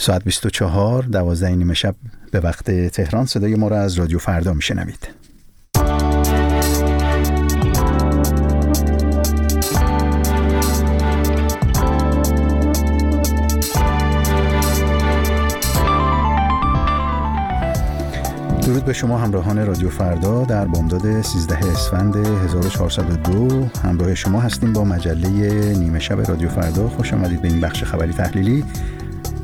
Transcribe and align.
ساعت 0.00 0.24
24 0.24 1.02
دوازده 1.02 1.54
نیمه 1.54 1.74
شب 1.74 1.94
به 2.30 2.40
وقت 2.40 2.70
تهران 2.70 3.26
صدای 3.26 3.54
ما 3.54 3.68
را 3.68 3.80
از 3.80 3.94
رادیو 3.94 4.18
فردا 4.18 4.52
میشنوید. 4.52 5.08
درود 18.62 18.84
به 18.84 18.92
شما 18.92 19.18
همراهان 19.18 19.66
رادیو 19.66 19.90
فردا 19.90 20.44
در 20.44 20.64
بامداد 20.64 21.22
13 21.22 21.56
اسفند 21.56 22.16
1402 22.16 23.68
همراه 23.84 24.14
شما 24.14 24.40
هستیم 24.40 24.72
با 24.72 24.84
مجله 24.84 25.74
نیمه 25.74 25.98
شب 25.98 26.28
رادیو 26.28 26.48
فردا. 26.48 26.88
خوش 26.88 27.12
آمدید 27.12 27.42
به 27.42 27.48
این 27.48 27.60
بخش 27.60 27.84
خبری 27.84 28.12
تحلیلی. 28.12 28.64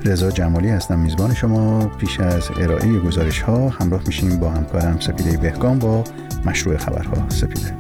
رضا 0.04 0.30
جمالی 0.30 0.68
هستم 0.68 0.98
میزبان 0.98 1.34
شما. 1.34 1.86
پیش 1.86 2.20
از 2.20 2.50
ارائه 2.60 2.98
گزارش 2.98 3.40
ها 3.40 3.68
همراه 3.68 4.02
میشیم 4.06 4.40
با 4.40 4.50
همکارم 4.50 5.00
سپیده 5.00 5.36
بهگام 5.36 5.78
با 5.78 6.04
مشروع 6.46 6.76
خبرها. 6.76 7.28
سپیده. 7.28 7.76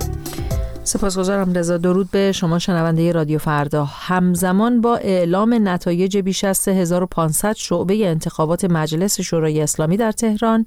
سپاسگزارم 0.84 1.52
رضا 1.52 1.76
درود 1.76 2.10
به 2.10 2.32
شما 2.32 2.58
شنونده 2.58 3.12
رادیو 3.12 3.38
فردا. 3.38 3.84
همزمان 3.84 4.80
با 4.80 4.96
اعلام 4.96 5.68
نتایج 5.68 6.18
بیش 6.18 6.44
از 6.44 6.58
3500 6.58 7.52
شعبه 7.56 8.08
انتخابات 8.08 8.64
مجلس 8.64 9.20
شورای 9.20 9.60
اسلامی 9.60 9.96
در 9.96 10.12
تهران 10.12 10.66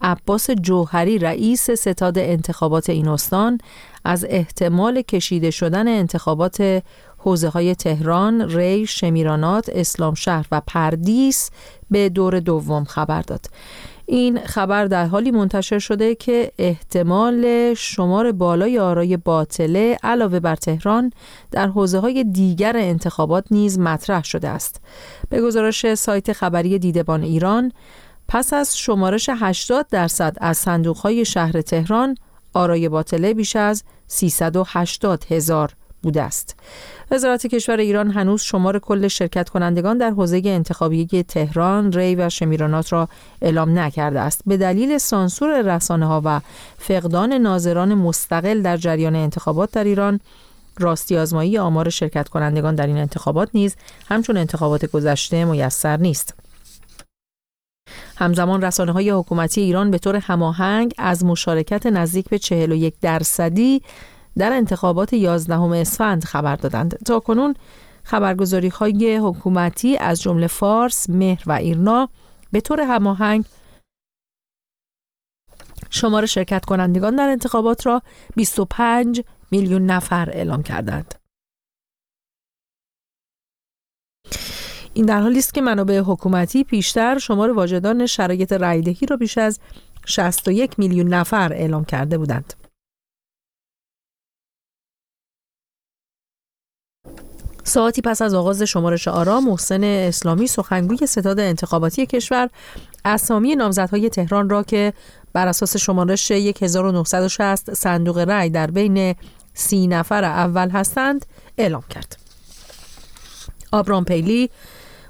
عباس 0.00 0.50
جوهری 0.50 1.18
رئیس 1.18 1.70
ستاد 1.70 2.18
انتخابات 2.18 2.90
این 2.90 3.08
استان 3.08 3.58
از 4.04 4.26
احتمال 4.28 5.02
کشیده 5.02 5.50
شدن 5.50 5.88
انتخابات 5.88 6.82
حوزه 7.18 7.48
های 7.48 7.74
تهران، 7.74 8.50
ری، 8.56 8.86
شمیرانات، 8.86 9.68
اسلام 9.72 10.14
شهر 10.14 10.46
و 10.52 10.62
پردیس 10.66 11.50
به 11.90 12.08
دور 12.08 12.40
دوم 12.40 12.84
خبر 12.84 13.22
داد. 13.22 13.46
این 14.06 14.38
خبر 14.40 14.84
در 14.84 15.06
حالی 15.06 15.30
منتشر 15.30 15.78
شده 15.78 16.14
که 16.14 16.52
احتمال 16.58 17.74
شمار 17.74 18.32
بالای 18.32 18.78
آرای 18.78 19.16
باطله 19.16 19.98
علاوه 20.02 20.40
بر 20.40 20.56
تهران 20.56 21.12
در 21.50 21.66
حوزه 21.66 21.98
های 21.98 22.24
دیگر 22.24 22.76
انتخابات 22.76 23.44
نیز 23.50 23.78
مطرح 23.78 24.24
شده 24.24 24.48
است. 24.48 24.80
به 25.28 25.40
گزارش 25.40 25.94
سایت 25.94 26.32
خبری 26.32 26.78
دیدبان 26.78 27.22
ایران 27.22 27.72
پس 28.28 28.52
از 28.52 28.78
شمارش 28.78 29.30
80 29.32 29.86
درصد 29.90 30.36
از 30.40 30.58
صندوق 30.58 30.96
های 30.96 31.24
شهر 31.24 31.60
تهران 31.60 32.14
آرای 32.52 32.88
باطله 32.88 33.34
بیش 33.34 33.56
از 33.56 33.84
380 34.06 35.24
هزار 35.30 35.74
بوده 36.02 36.22
است. 36.22 36.56
وزارت 37.10 37.46
کشور 37.46 37.76
ایران 37.76 38.10
هنوز 38.10 38.42
شمار 38.42 38.78
کل 38.78 39.08
شرکت 39.08 39.48
کنندگان 39.48 39.98
در 39.98 40.10
حوزه 40.10 40.42
انتخابی 40.44 41.06
تهران، 41.22 41.92
ری 41.92 42.14
و 42.14 42.28
شمیرانات 42.28 42.92
را 42.92 43.08
اعلام 43.42 43.78
نکرده 43.78 44.20
است. 44.20 44.42
به 44.46 44.56
دلیل 44.56 44.98
سانسور 44.98 45.76
رسانه 45.76 46.06
ها 46.06 46.22
و 46.24 46.40
فقدان 46.78 47.32
ناظران 47.32 47.94
مستقل 47.94 48.62
در 48.62 48.76
جریان 48.76 49.16
انتخابات 49.16 49.70
در 49.70 49.84
ایران، 49.84 50.20
راستی 50.78 51.16
آزمایی 51.16 51.58
آمار 51.58 51.90
شرکت 51.90 52.28
کنندگان 52.28 52.74
در 52.74 52.86
این 52.86 52.98
انتخابات 52.98 53.48
نیز 53.54 53.76
همچون 54.08 54.36
انتخابات 54.36 54.86
گذشته 54.86 55.44
میسر 55.44 55.96
نیست. 55.96 56.34
همزمان 58.16 58.62
رسانه 58.62 58.92
های 58.92 59.10
حکومتی 59.10 59.60
ایران 59.60 59.90
به 59.90 59.98
طور 59.98 60.16
هماهنگ 60.16 60.94
از 60.98 61.24
مشارکت 61.24 61.86
نزدیک 61.86 62.28
به 62.28 62.38
41 62.38 62.94
درصدی 63.00 63.82
در 64.36 64.52
انتخابات 64.52 65.12
11 65.12 65.60
اسفند 65.60 66.24
خبر 66.24 66.56
دادند. 66.56 66.98
تا 67.06 67.20
کنون 67.20 67.54
خبرگزاری 68.02 68.68
های 68.68 69.16
حکومتی 69.16 69.96
از 69.96 70.22
جمله 70.22 70.46
فارس، 70.46 71.10
مهر 71.10 71.42
و 71.46 71.52
ایرنا 71.52 72.08
به 72.52 72.60
طور 72.60 72.80
هماهنگ 72.80 73.44
شمار 75.90 76.26
شرکت 76.26 76.64
کنندگان 76.64 77.16
در 77.16 77.28
انتخابات 77.28 77.86
را 77.86 78.02
25 78.36 79.22
میلیون 79.50 79.86
نفر 79.86 80.30
اعلام 80.30 80.62
کردند. 80.62 81.14
این 84.94 85.06
در 85.06 85.20
حالی 85.20 85.38
است 85.38 85.54
که 85.54 85.60
منابع 85.60 85.98
حکومتی 85.98 86.64
پیشتر 86.64 87.18
شمار 87.18 87.50
واجدان 87.50 88.06
شرایط 88.06 88.52
رایدهی 88.52 89.06
را 89.06 89.16
بیش 89.16 89.38
از 89.38 89.60
61 90.06 90.78
میلیون 90.78 91.08
نفر 91.14 91.52
اعلام 91.52 91.84
کرده 91.84 92.18
بودند. 92.18 92.54
ساعتی 97.68 98.02
پس 98.02 98.22
از 98.22 98.34
آغاز 98.34 98.62
شمارش 98.62 99.08
آرا 99.08 99.40
محسن 99.40 99.84
اسلامی 99.84 100.46
سخنگوی 100.46 101.06
ستاد 101.06 101.40
انتخاباتی 101.40 102.06
کشور 102.06 102.50
اسامی 103.04 103.56
نامزدهای 103.56 104.08
تهران 104.08 104.50
را 104.50 104.62
که 104.62 104.92
بر 105.32 105.48
اساس 105.48 105.76
شمارش 105.76 106.30
1960 106.30 107.74
صندوق 107.74 108.18
رأی 108.18 108.50
در 108.50 108.70
بین 108.70 109.14
سی 109.54 109.86
نفر 109.86 110.24
اول 110.24 110.70
هستند 110.70 111.26
اعلام 111.58 111.82
کرد. 111.90 112.16
آبرام 113.72 114.04
پیلی 114.04 114.50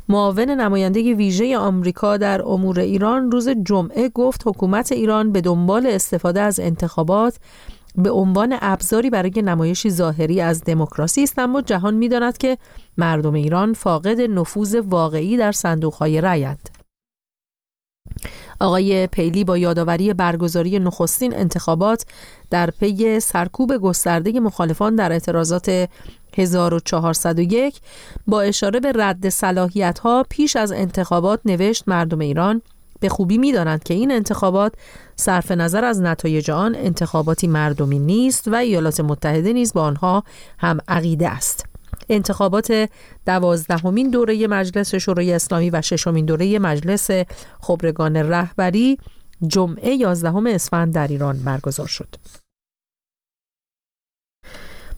معاون 0.09 0.51
نماینده 0.51 1.15
ویژه 1.15 1.59
آمریکا 1.59 2.17
در 2.17 2.43
امور 2.43 2.81
ایران 2.81 3.31
روز 3.31 3.49
جمعه 3.49 4.09
گفت 4.09 4.43
حکومت 4.47 4.93
ایران 4.93 5.33
به 5.33 5.41
دنبال 5.41 5.87
استفاده 5.87 6.41
از 6.41 6.61
انتخابات 6.61 7.37
به 7.95 8.11
عنوان 8.11 8.59
ابزاری 8.61 9.11
برای 9.11 9.43
نمایشی 9.45 9.91
ظاهری 9.91 10.41
از 10.41 10.65
دموکراسی 10.65 11.23
است 11.23 11.39
اما 11.39 11.63
جهان 11.63 11.95
می‌داند 11.95 12.39
که 12.39 12.59
مردم 12.99 13.35
ایران 13.35 13.73
فاقد 13.73 14.21
نفوذ 14.21 14.75
واقعی 14.75 15.37
در 15.37 15.53
صندوقهای 15.53 16.21
رأیند 16.21 16.69
آقای 18.61 19.07
پیلی 19.07 19.45
با 19.45 19.59
یادآوری 19.59 20.15
برگزاری 20.15 20.79
نخستین 20.79 21.37
انتخابات 21.37 22.07
در 22.51 22.71
پی 22.71 23.21
سرکوب 23.21 23.77
گسترده 23.77 24.41
مخالفان 24.41 24.97
در 24.97 25.13
اعتراضات 25.13 25.89
1401 26.37 27.81
با 28.27 28.41
اشاره 28.41 28.81
به 28.81 28.93
رد 28.95 29.29
صلاحیت 29.29 29.99
ها 29.99 30.27
پیش 30.31 30.57
از 30.57 30.73
انتخابات 30.73 31.41
نوشت 31.45 31.85
مردم 31.87 32.19
ایران 32.19 32.63
به 33.01 33.09
خوبی 33.09 33.39
می 33.39 33.53
دانند 33.53 33.83
که 33.83 33.95
این 33.95 34.13
انتخابات 34.13 34.73
صرف 35.17 35.51
نظر 35.51 35.85
از 35.85 36.01
نتایج 36.01 36.51
آن 36.51 36.75
انتخاباتی 36.75 37.47
مردمی 37.47 37.99
نیست 37.99 38.49
و 38.49 38.55
ایالات 38.55 39.01
متحده 39.01 39.53
نیز 39.53 39.73
با 39.73 39.83
آنها 39.83 40.25
هم 40.59 40.79
عقیده 40.89 41.29
است. 41.29 41.65
انتخابات 42.09 42.89
دوازدهمین 43.27 44.11
دوره 44.11 44.47
مجلس 44.47 44.95
شورای 44.95 45.33
اسلامی 45.33 45.71
و 45.71 45.83
ششمین 45.83 46.25
دوره 46.25 46.59
مجلس 46.59 47.11
خبرگان 47.61 48.17
رهبری 48.17 48.99
جمعه 49.47 49.95
11 49.95 50.55
اسفند 50.55 50.95
در 50.95 51.09
ایران 51.09 51.39
برگزار 51.39 51.87
شد. 51.87 52.09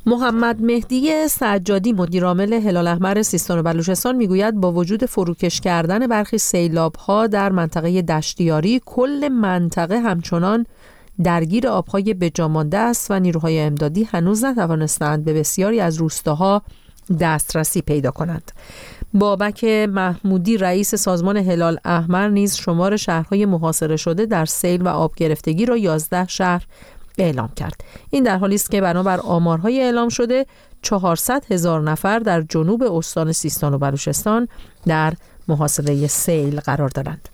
محمد 0.06 0.62
مهدی 0.62 1.28
سجادی 1.28 1.93
مدیرعامل 1.93 2.53
هلال 2.53 2.87
احمر 2.87 3.22
سیستان 3.22 3.59
و 3.59 3.62
بلوچستان 3.62 4.16
می‌گوید 4.16 4.55
با 4.55 4.72
وجود 4.72 5.05
فروکش 5.05 5.61
کردن 5.61 6.06
برخی 6.06 6.38
سیلاب 6.38 6.97
ها 6.97 7.27
در 7.27 7.53
منطقه 7.53 8.03
دشتیاری 8.03 8.81
کل 8.87 9.28
منطقه 9.28 10.00
همچنان 10.00 10.66
درگیر 11.25 11.69
آبهای 11.69 12.15
بجامانده 12.15 12.78
است 12.78 13.11
و 13.11 13.21
نیروهای 13.21 13.61
امدادی 13.61 14.05
هنوز 14.05 14.44
نتوانستند 14.44 15.25
به 15.25 15.34
بسیاری 15.34 15.81
از 15.81 15.97
روستاها 15.97 16.62
دسترسی 17.21 17.82
پیدا 17.82 18.11
کنند. 18.11 18.53
بابک 19.15 19.65
محمودی 19.65 20.56
رئیس 20.56 20.94
سازمان 20.94 21.37
هلال 21.37 21.78
احمر 21.84 22.28
نیز 22.28 22.56
شمار 22.56 22.97
شهرهای 22.97 23.47
محاصره 23.47 23.97
شده 23.97 24.27
در 24.27 24.44
سیل 24.44 24.82
و 24.82 24.88
آب 24.88 25.15
گرفتگی 25.17 25.67
را 25.67 25.77
11 25.77 26.27
شهر 26.27 26.67
اعلام 27.19 27.48
کرد. 27.56 27.84
این 28.10 28.22
در 28.22 28.38
حالی 28.38 28.54
است 28.54 28.71
که 28.71 28.81
بنابر 28.81 29.21
آمارهای 29.21 29.82
اعلام 29.82 30.09
شده 30.09 30.47
400 30.82 31.44
هزار 31.50 31.81
نفر 31.81 32.19
در 32.19 32.43
جنوب 32.43 32.82
استان 32.82 33.32
سیستان 33.32 33.75
و 33.75 33.78
بلوچستان 33.78 34.48
در 34.87 35.15
محاصره 35.49 36.06
سیل 36.06 36.61
قرار 36.61 36.88
دارند. 36.88 37.29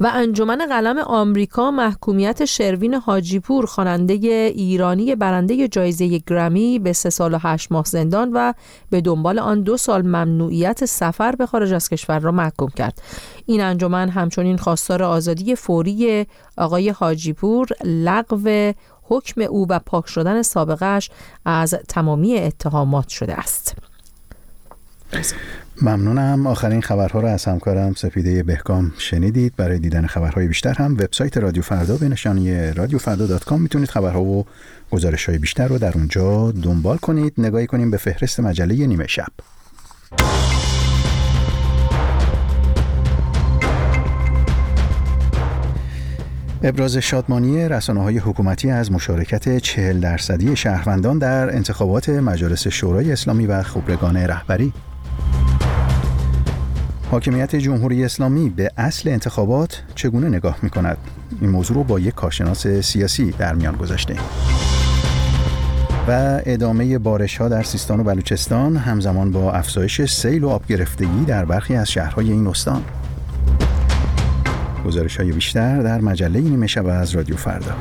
و 0.00 0.10
انجمن 0.14 0.66
قلم 0.66 0.98
آمریکا 0.98 1.70
محکومیت 1.70 2.44
شروین 2.44 2.94
حاجیپور 2.94 3.66
خواننده 3.66 4.14
ایرانی 4.54 5.14
برنده 5.14 5.68
جایزه 5.68 6.18
گرمی 6.18 6.78
به 6.78 6.92
سه 6.92 7.10
سال 7.10 7.34
و 7.34 7.38
هشت 7.40 7.72
ماه 7.72 7.84
زندان 7.84 8.30
و 8.34 8.52
به 8.90 9.00
دنبال 9.00 9.38
آن 9.38 9.62
دو 9.62 9.76
سال 9.76 10.02
ممنوعیت 10.02 10.84
سفر 10.84 11.36
به 11.36 11.46
خارج 11.46 11.72
از 11.72 11.88
کشور 11.88 12.18
را 12.18 12.32
محکوم 12.32 12.68
کرد. 12.68 13.02
این 13.46 13.60
انجمن 13.60 14.08
همچنین 14.08 14.56
خواستار 14.56 15.02
آزادی 15.02 15.54
فوری 15.54 16.26
آقای 16.56 16.90
حاجیپور 16.90 17.68
لغو 17.84 18.72
حکم 19.02 19.40
او 19.40 19.66
و 19.68 19.78
پاک 19.78 20.08
شدن 20.08 20.42
سابقش 20.42 21.10
از 21.44 21.74
تمامی 21.88 22.38
اتهامات 22.38 23.08
شده 23.08 23.34
است. 23.34 23.76
ممنونم. 25.82 26.46
آخرین 26.46 26.82
خبرها 26.82 27.20
را 27.20 27.30
از 27.30 27.44
همکارم 27.44 27.94
سپیده 27.94 28.42
بهکام 28.42 28.92
شنیدید. 28.98 29.56
برای 29.56 29.78
دیدن 29.78 30.06
خبرهای 30.06 30.48
بیشتر 30.48 30.74
هم 30.74 30.92
وبسایت 30.92 31.36
رادیو 31.36 31.62
فردا 31.62 31.96
به 31.96 32.08
نشانی 32.08 32.72
رادیوفردا.com 32.72 33.52
می‌تونید 33.52 33.88
خبرها 33.88 34.22
و 34.22 34.46
گزارش 34.90 35.28
های 35.28 35.38
بیشتر 35.38 35.68
رو 35.68 35.78
در 35.78 35.92
اونجا 35.94 36.50
دنبال 36.50 36.96
کنید. 36.96 37.34
نگاهی 37.38 37.66
کنیم 37.66 37.90
به 37.90 37.96
فهرست 37.96 38.40
مجله 38.40 38.86
نیمه 38.86 39.06
شب. 39.06 39.28
ابراز 46.62 46.96
شادمانی 46.96 47.68
رسانه 47.68 48.02
های 48.02 48.18
حکومتی 48.18 48.70
از 48.70 48.92
مشارکت 48.92 49.58
40 49.58 50.00
درصدی 50.00 50.56
شهروندان 50.56 51.18
در 51.18 51.54
انتخابات 51.54 52.08
مجالس 52.08 52.68
شورای 52.68 53.12
اسلامی 53.12 53.46
و 53.46 53.62
خبرگان 53.62 54.16
رهبری. 54.16 54.72
حاکمیت 57.10 57.56
جمهوری 57.56 58.04
اسلامی 58.04 58.50
به 58.50 58.70
اصل 58.76 59.08
انتخابات 59.08 59.82
چگونه 59.94 60.28
نگاه 60.28 60.58
می 60.62 60.70
کند؟ 60.70 60.98
این 61.40 61.50
موضوع 61.50 61.76
رو 61.76 61.84
با 61.84 62.00
یک 62.00 62.14
کارشناس 62.14 62.66
سیاسی 62.66 63.30
در 63.30 63.54
میان 63.54 63.76
گذاشته. 63.76 64.16
و 66.08 66.40
ادامه 66.46 66.98
بارش 66.98 67.36
ها 67.36 67.48
در 67.48 67.62
سیستان 67.62 68.00
و 68.00 68.04
بلوچستان 68.04 68.76
همزمان 68.76 69.32
با 69.32 69.52
افزایش 69.52 70.04
سیل 70.04 70.44
و 70.44 70.48
آب 70.48 70.66
گرفتگی 70.66 71.24
در 71.26 71.44
برخی 71.44 71.76
از 71.76 71.90
شهرهای 71.90 72.32
این 72.32 72.46
استان. 72.46 72.82
گزارش 74.86 75.16
های 75.16 75.32
بیشتر 75.32 75.82
در 75.82 76.00
مجله 76.00 76.40
نیمه 76.40 76.66
شب 76.66 76.86
از 76.86 77.10
رادیو 77.10 77.36
فردا. 77.36 77.74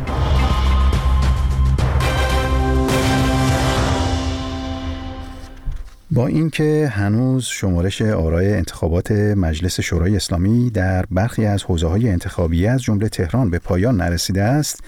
با 6.17 6.27
اینکه 6.27 6.91
هنوز 6.93 7.45
شمارش 7.45 8.01
آرای 8.01 8.53
انتخابات 8.53 9.11
مجلس 9.11 9.79
شورای 9.79 10.15
اسلامی 10.15 10.69
در 10.69 11.05
برخی 11.11 11.45
از 11.45 11.63
حوزه 11.63 11.87
های 11.87 12.09
انتخابی 12.09 12.67
از 12.67 12.81
جمله 12.81 13.09
تهران 13.09 13.49
به 13.49 13.59
پایان 13.59 13.97
نرسیده 13.97 14.43
است 14.43 14.83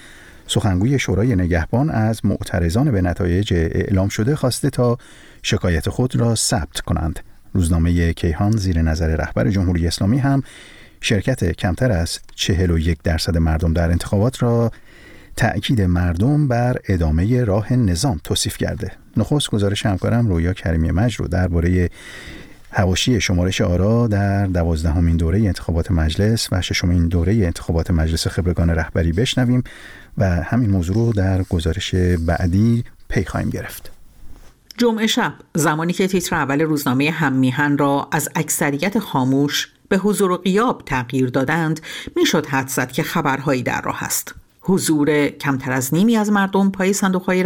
سخنگوی 0.46 0.98
شورای 0.98 1.36
نگهبان 1.36 1.90
از 1.90 2.26
معترضان 2.26 2.90
به 2.90 3.00
نتایج 3.00 3.54
اعلام 3.54 4.08
شده 4.08 4.36
خواسته 4.36 4.70
تا 4.70 4.98
شکایت 5.42 5.88
خود 5.88 6.16
را 6.16 6.34
ثبت 6.34 6.80
کنند. 6.80 7.20
روزنامه 7.52 8.12
کیهان 8.12 8.52
زیر 8.52 8.82
نظر 8.82 9.16
رهبر 9.16 9.50
جمهوری 9.50 9.86
اسلامی 9.86 10.18
هم 10.18 10.42
شرکت 11.00 11.52
کمتر 11.52 11.92
از 11.92 12.18
41 12.34 13.02
درصد 13.02 13.38
مردم 13.38 13.72
در 13.72 13.90
انتخابات 13.90 14.42
را 14.42 14.70
تأکید 15.36 15.82
مردم 15.82 16.48
بر 16.48 16.76
ادامه 16.88 17.44
راه 17.44 17.72
نظام 17.72 18.20
توصیف 18.24 18.56
کرده. 18.56 18.99
نخست 19.16 19.50
گزارش 19.50 19.86
همکارم 19.86 20.28
رویا 20.28 20.52
کریمی 20.52 20.90
مج 20.90 21.14
رو 21.14 21.28
درباره 21.28 21.90
هواشی 22.72 23.20
شمارش 23.20 23.60
آرا 23.60 24.06
در 24.06 24.46
دوازدهمین 24.46 25.16
دوره 25.16 25.38
انتخابات 25.38 25.90
مجلس 25.90 26.48
و 26.52 26.62
ششمین 26.62 27.08
دوره 27.08 27.34
انتخابات 27.34 27.90
مجلس 27.90 28.26
خبرگان 28.26 28.70
رهبری 28.70 29.12
بشنویم 29.12 29.62
و 30.18 30.24
همین 30.24 30.70
موضوع 30.70 30.96
رو 30.96 31.12
در 31.12 31.42
گزارش 31.42 31.94
بعدی 32.26 32.84
پی 33.08 33.24
خواهیم 33.24 33.50
گرفت. 33.50 33.90
جمعه 34.78 35.06
شب 35.06 35.32
زمانی 35.54 35.92
که 35.92 36.08
تیتر 36.08 36.36
اول 36.36 36.60
روزنامه 36.60 37.10
هممیهن 37.10 37.78
را 37.78 38.08
از 38.12 38.28
اکثریت 38.34 38.98
خاموش 38.98 39.68
به 39.88 39.96
حضور 39.96 40.30
و 40.30 40.36
قیاب 40.36 40.82
تغییر 40.86 41.28
دادند 41.28 41.80
می‌شد 42.16 42.46
حد 42.46 42.68
زد 42.68 42.92
که 42.92 43.02
خبرهایی 43.02 43.62
در 43.62 43.80
راه 43.80 44.04
است 44.04 44.34
حضور 44.60 45.28
کمتر 45.28 45.72
از 45.72 45.94
نیمی 45.94 46.16
از 46.16 46.32
مردم 46.32 46.70
پای 46.70 46.92
صندوق 46.92 47.22
های 47.22 47.42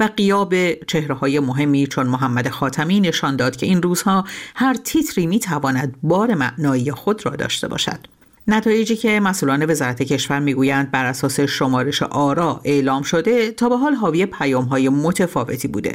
و 0.00 0.10
قیاب 0.16 0.74
چهره 0.74 1.14
های 1.14 1.40
مهمی 1.40 1.86
چون 1.86 2.06
محمد 2.06 2.48
خاتمی 2.48 3.00
نشان 3.00 3.36
داد 3.36 3.56
که 3.56 3.66
این 3.66 3.82
روزها 3.82 4.24
هر 4.54 4.74
تیتری 4.74 5.26
می 5.26 5.38
تواند 5.38 5.94
بار 6.02 6.34
معنایی 6.34 6.92
خود 6.92 7.26
را 7.26 7.36
داشته 7.36 7.68
باشد. 7.68 8.17
نتایجی 8.50 8.96
که 8.96 9.20
مسئولان 9.20 9.70
وزارت 9.70 10.02
کشور 10.02 10.38
می‌گویند 10.38 10.90
بر 10.90 11.04
اساس 11.04 11.40
شمارش 11.40 12.02
آرا 12.02 12.60
اعلام 12.64 13.02
شده 13.02 13.50
تا 13.50 13.68
به 13.68 13.76
حال 13.76 13.94
حاوی 13.94 14.26
پیام 14.26 14.64
های 14.64 14.88
متفاوتی 14.88 15.68
بوده. 15.68 15.94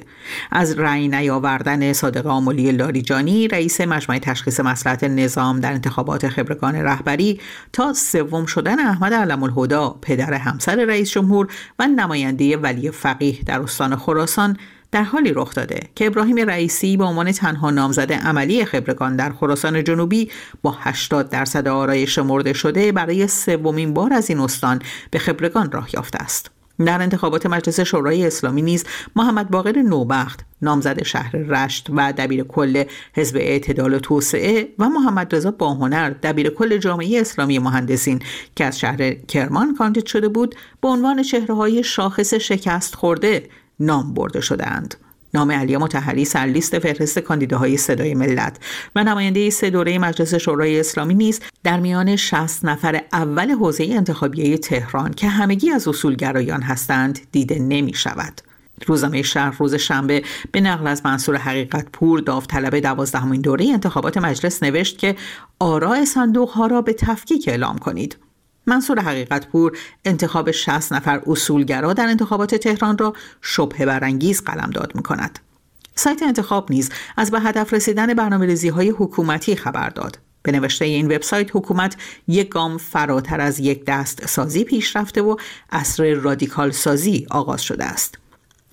از 0.51 0.79
رأی 0.79 1.07
نیاوردن 1.07 1.93
صادق 1.93 2.27
آملی 2.27 2.71
لاریجانی 2.71 3.47
رئیس 3.47 3.81
مجمع 3.81 4.19
تشخیص 4.19 4.59
مسئلت 4.59 5.03
نظام 5.03 5.59
در 5.59 5.73
انتخابات 5.73 6.27
خبرگان 6.27 6.75
رهبری 6.75 7.41
تا 7.73 7.93
سوم 7.93 8.45
شدن 8.45 8.79
احمد 8.79 9.13
علم 9.13 9.43
الهدا 9.43 9.95
پدر 10.01 10.33
همسر 10.33 10.85
رئیس 10.85 11.11
جمهور 11.11 11.47
و 11.79 11.87
نماینده 11.87 12.57
ولی 12.57 12.91
فقیه 12.91 13.37
در 13.45 13.61
استان 13.61 13.95
خراسان 13.95 14.57
در 14.93 15.03
حالی 15.03 15.33
رخ 15.33 15.53
داده 15.55 15.79
که 15.95 16.07
ابراهیم 16.07 16.37
رئیسی 16.37 16.97
به 16.97 17.03
عنوان 17.03 17.31
تنها 17.31 17.71
نامزد 17.71 18.11
عملی 18.11 18.65
خبرگان 18.65 19.15
در 19.15 19.29
خراسان 19.29 19.83
جنوبی 19.83 20.31
با 20.61 20.75
80 20.79 21.29
درصد 21.29 21.67
آرای 21.67 22.07
شمرده 22.07 22.53
شده 22.53 22.91
برای 22.91 23.27
سومین 23.27 23.93
بار 23.93 24.13
از 24.13 24.29
این 24.29 24.39
استان 24.39 24.81
به 25.11 25.19
خبرگان 25.19 25.71
راه 25.71 25.89
یافته 25.93 26.19
است. 26.19 26.51
در 26.85 27.01
انتخابات 27.01 27.45
مجلس 27.45 27.79
شورای 27.79 28.27
اسلامی 28.27 28.61
نیز 28.61 28.85
محمد 29.15 29.51
باقر 29.51 29.81
نوبخت 29.81 30.45
نامزد 30.61 31.03
شهر 31.03 31.31
رشت 31.31 31.87
و 31.89 32.13
دبیر 32.17 32.43
کل 32.43 32.83
حزب 33.13 33.37
اعتدال 33.37 33.93
و 33.93 33.99
توسعه 33.99 34.67
و 34.79 34.89
محمد 34.89 35.35
رضا 35.35 35.51
باهنر 35.51 36.09
دبیر 36.09 36.49
کل 36.49 36.77
جامعه 36.77 37.21
اسلامی 37.21 37.59
مهندسین 37.59 38.19
که 38.55 38.65
از 38.65 38.79
شهر 38.79 39.13
کرمان 39.13 39.75
کاندید 39.75 40.05
شده 40.05 40.27
بود 40.27 40.55
به 40.81 40.87
عنوان 40.87 41.23
چهره 41.23 41.55
های 41.55 41.83
شاخص 41.83 42.33
شکست 42.33 42.95
خورده 42.95 43.49
نام 43.79 44.13
برده 44.13 44.41
شدهاند. 44.41 44.95
نام 45.33 45.51
علی 45.51 45.77
متحری 45.77 46.25
سرلیست 46.25 46.79
فهرست 46.79 47.19
کاندیداهای 47.19 47.77
صدای 47.77 48.13
ملت 48.13 48.59
و 48.95 49.03
نماینده 49.03 49.49
سه 49.49 49.69
دوره 49.69 49.99
مجلس 49.99 50.35
شورای 50.35 50.79
اسلامی 50.79 51.13
نیز 51.13 51.39
در 51.63 51.79
میان 51.79 52.15
60 52.15 52.65
نفر 52.65 53.01
اول 53.13 53.51
حوزه 53.51 53.87
انتخابیه 53.91 54.57
تهران 54.57 55.11
که 55.11 55.27
همگی 55.27 55.71
از 55.71 55.87
اصولگرایان 55.87 56.61
هستند 56.61 57.19
دیده 57.31 57.59
نمی 57.59 57.93
شود. 57.93 58.41
روزنامه 58.87 59.21
شهر 59.21 59.57
روز 59.59 59.75
شنبه 59.75 60.23
به 60.51 60.61
نقل 60.61 60.87
از 60.87 61.01
منصور 61.05 61.35
حقیقت 61.35 61.87
پور 61.93 62.19
داوطلب 62.19 62.79
دوازدهمین 62.79 63.41
دوره 63.41 63.65
انتخابات 63.65 64.17
مجلس 64.17 64.63
نوشت 64.63 64.97
که 64.97 65.15
آراء 65.59 66.05
صندوق 66.05 66.49
ها 66.49 66.67
را 66.67 66.81
به 66.81 66.93
تفکیک 66.93 67.47
اعلام 67.47 67.77
کنید 67.77 68.17
منصور 68.65 68.99
حقیقت 68.99 69.47
پور 69.47 69.77
انتخاب 70.05 70.51
60 70.51 70.93
نفر 70.93 71.21
اصولگرا 71.27 71.93
در 71.93 72.07
انتخابات 72.07 72.55
تهران 72.55 72.97
را 72.97 73.13
شبه 73.41 73.85
برانگیز 73.85 74.41
قلمداد 74.41 74.95
می 74.95 75.03
کند. 75.03 75.39
سایت 75.95 76.23
انتخاب 76.23 76.71
نیز 76.71 76.89
از 77.17 77.31
به 77.31 77.39
هدف 77.39 77.73
رسیدن 77.73 78.13
برنامه 78.13 78.57
های 78.75 78.89
حکومتی 78.89 79.55
خبر 79.55 79.89
داد. 79.89 80.19
به 80.43 80.51
نوشته 80.51 80.85
این 80.85 81.05
وبسایت 81.05 81.55
حکومت 81.55 81.95
یک 82.27 82.49
گام 82.49 82.77
فراتر 82.77 83.41
از 83.41 83.59
یک 83.59 83.85
دست 83.85 84.25
سازی 84.25 84.63
پیش 84.63 84.95
رفته 84.95 85.21
و 85.21 85.35
اصر 85.69 86.13
رادیکال 86.13 86.71
سازی 86.71 87.27
آغاز 87.29 87.61
شده 87.61 87.85
است. 87.85 88.17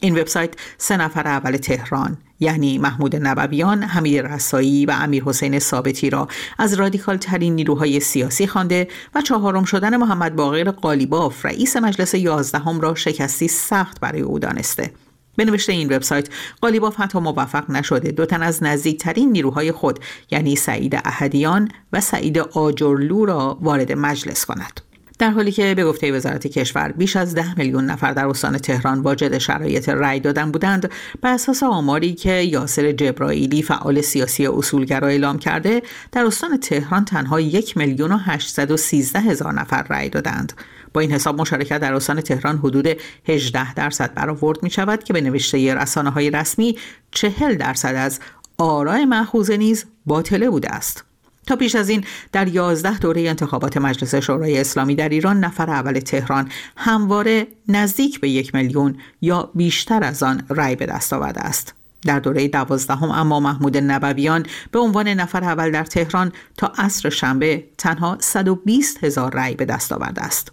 این 0.01 0.19
وبسایت 0.19 0.55
سه 0.79 0.97
نفر 0.97 1.29
اول 1.29 1.57
تهران 1.57 2.19
یعنی 2.41 2.79
محمود 2.79 3.17
نبویان، 3.17 3.83
حمید 3.83 4.27
رسایی 4.27 4.87
و 4.87 4.91
امیر 4.91 5.25
حسین 5.25 5.59
ثابتی 5.59 6.11
را 6.11 6.29
از 6.59 6.75
رادیکال 6.75 7.17
ترین 7.17 7.55
نیروهای 7.55 8.01
سیاسی 8.01 8.47
خوانده 8.47 8.89
و 9.15 9.21
چهارم 9.21 9.65
شدن 9.65 9.97
محمد 9.97 10.37
باقر 10.37 10.71
قالیباف 10.71 11.47
رئیس 11.47 11.77
مجلس 11.77 12.15
یازدهم 12.15 12.81
را 12.81 12.95
شکستی 12.95 13.49
سخت 13.49 14.01
برای 14.01 14.21
او 14.21 14.39
دانسته. 14.39 14.91
به 15.37 15.59
این 15.69 15.93
وبسایت 15.93 16.29
قالیباف 16.61 17.01
حتی 17.01 17.19
موفق 17.19 17.71
نشده 17.71 18.11
دو 18.11 18.27
تن 18.27 18.43
از 18.43 18.63
نزدیکترین 18.63 19.33
نیروهای 19.33 19.73
خود 19.73 19.99
یعنی 20.31 20.57
سعید 20.57 20.95
احدیان 21.05 21.69
و 21.93 22.01
سعید 22.01 22.39
آجرلو 22.39 23.25
را 23.25 23.59
وارد 23.61 23.93
مجلس 23.93 24.45
کند. 24.45 24.81
در 25.21 25.31
حالی 25.31 25.53
که 25.53 25.75
به 25.75 25.85
گفته 25.85 26.13
وزارت 26.13 26.47
کشور 26.47 26.93
بیش 26.93 27.17
از 27.17 27.35
ده 27.35 27.59
میلیون 27.59 27.85
نفر 27.85 28.13
در 28.13 28.27
استان 28.27 28.59
تهران 28.59 29.01
واجد 29.01 29.39
شرایط 29.39 29.89
رأی 29.89 30.21
دادن 30.21 30.53
بودند 30.53 30.91
بر 31.21 31.33
اساس 31.33 31.63
آماری 31.63 32.15
که 32.15 32.33
یاسر 32.33 32.93
جبرائیلی 32.93 33.63
فعال 33.63 34.01
سیاسی 34.01 34.47
اصولگرا 34.47 35.09
اعلام 35.09 35.39
کرده 35.39 35.83
در 36.13 36.25
استان 36.25 36.57
تهران 36.57 37.05
تنها 37.05 37.41
یک 37.41 37.77
میلیون 37.77 38.21
و 38.59 38.77
سیزده 38.77 39.21
هزار 39.21 39.53
نفر 39.53 39.83
رأی 39.83 40.09
دادند. 40.09 40.53
با 40.95 41.01
این 41.01 41.13
حساب 41.13 41.41
مشارکت 41.41 41.79
در 41.79 41.95
استان 41.95 42.21
تهران 42.21 42.59
حدود 42.59 42.89
18 43.29 43.75
درصد 43.75 44.15
برآورد 44.15 44.63
می 44.63 44.71
شود 44.71 45.05
که 45.05 45.13
به 45.13 45.21
نوشته 45.21 45.75
رسانه 45.75 46.11
های 46.11 46.31
رسمی 46.31 46.79
40 47.11 47.55
درصد 47.55 47.95
از 47.95 48.21
آرای 48.59 49.05
محوزه 49.05 49.57
نیز 49.57 49.85
باطله 50.07 50.51
بوده 50.51 50.75
است. 50.75 51.10
تا 51.51 51.57
پیش 51.57 51.75
از 51.75 51.89
این 51.89 52.05
در 52.33 52.49
11 52.49 52.99
دوره 52.99 53.21
انتخابات 53.21 53.77
مجلس 53.77 54.15
شورای 54.15 54.61
اسلامی 54.61 54.95
در 54.95 55.09
ایران 55.09 55.41
نفر 55.41 55.71
اول 55.71 55.99
تهران 55.99 56.49
همواره 56.77 57.47
نزدیک 57.69 58.21
به 58.21 58.29
یک 58.29 58.55
میلیون 58.55 58.97
یا 59.21 59.51
بیشتر 59.55 60.05
از 60.05 60.23
آن 60.23 60.43
رأی 60.49 60.77
به 60.77 60.87
دست 60.87 61.13
آورده 61.13 61.41
است. 61.41 61.75
در 62.07 62.21
دوره 62.21 62.49
دوازدهم 62.49 63.11
اما 63.11 63.41
محمود 63.41 63.77
نبویان 63.77 64.47
به 64.71 64.79
عنوان 64.79 65.09
نفر 65.09 65.45
اول 65.45 65.71
در 65.71 65.85
تهران 65.85 66.33
تا 66.57 66.73
عصر 66.79 67.11
شنبه 67.11 67.65
تنها 67.79 68.17
120 68.21 69.05
هزار 69.05 69.35
رأی 69.35 69.55
به 69.55 69.65
دست 69.65 69.93
آورده 69.93 70.23
است. 70.23 70.53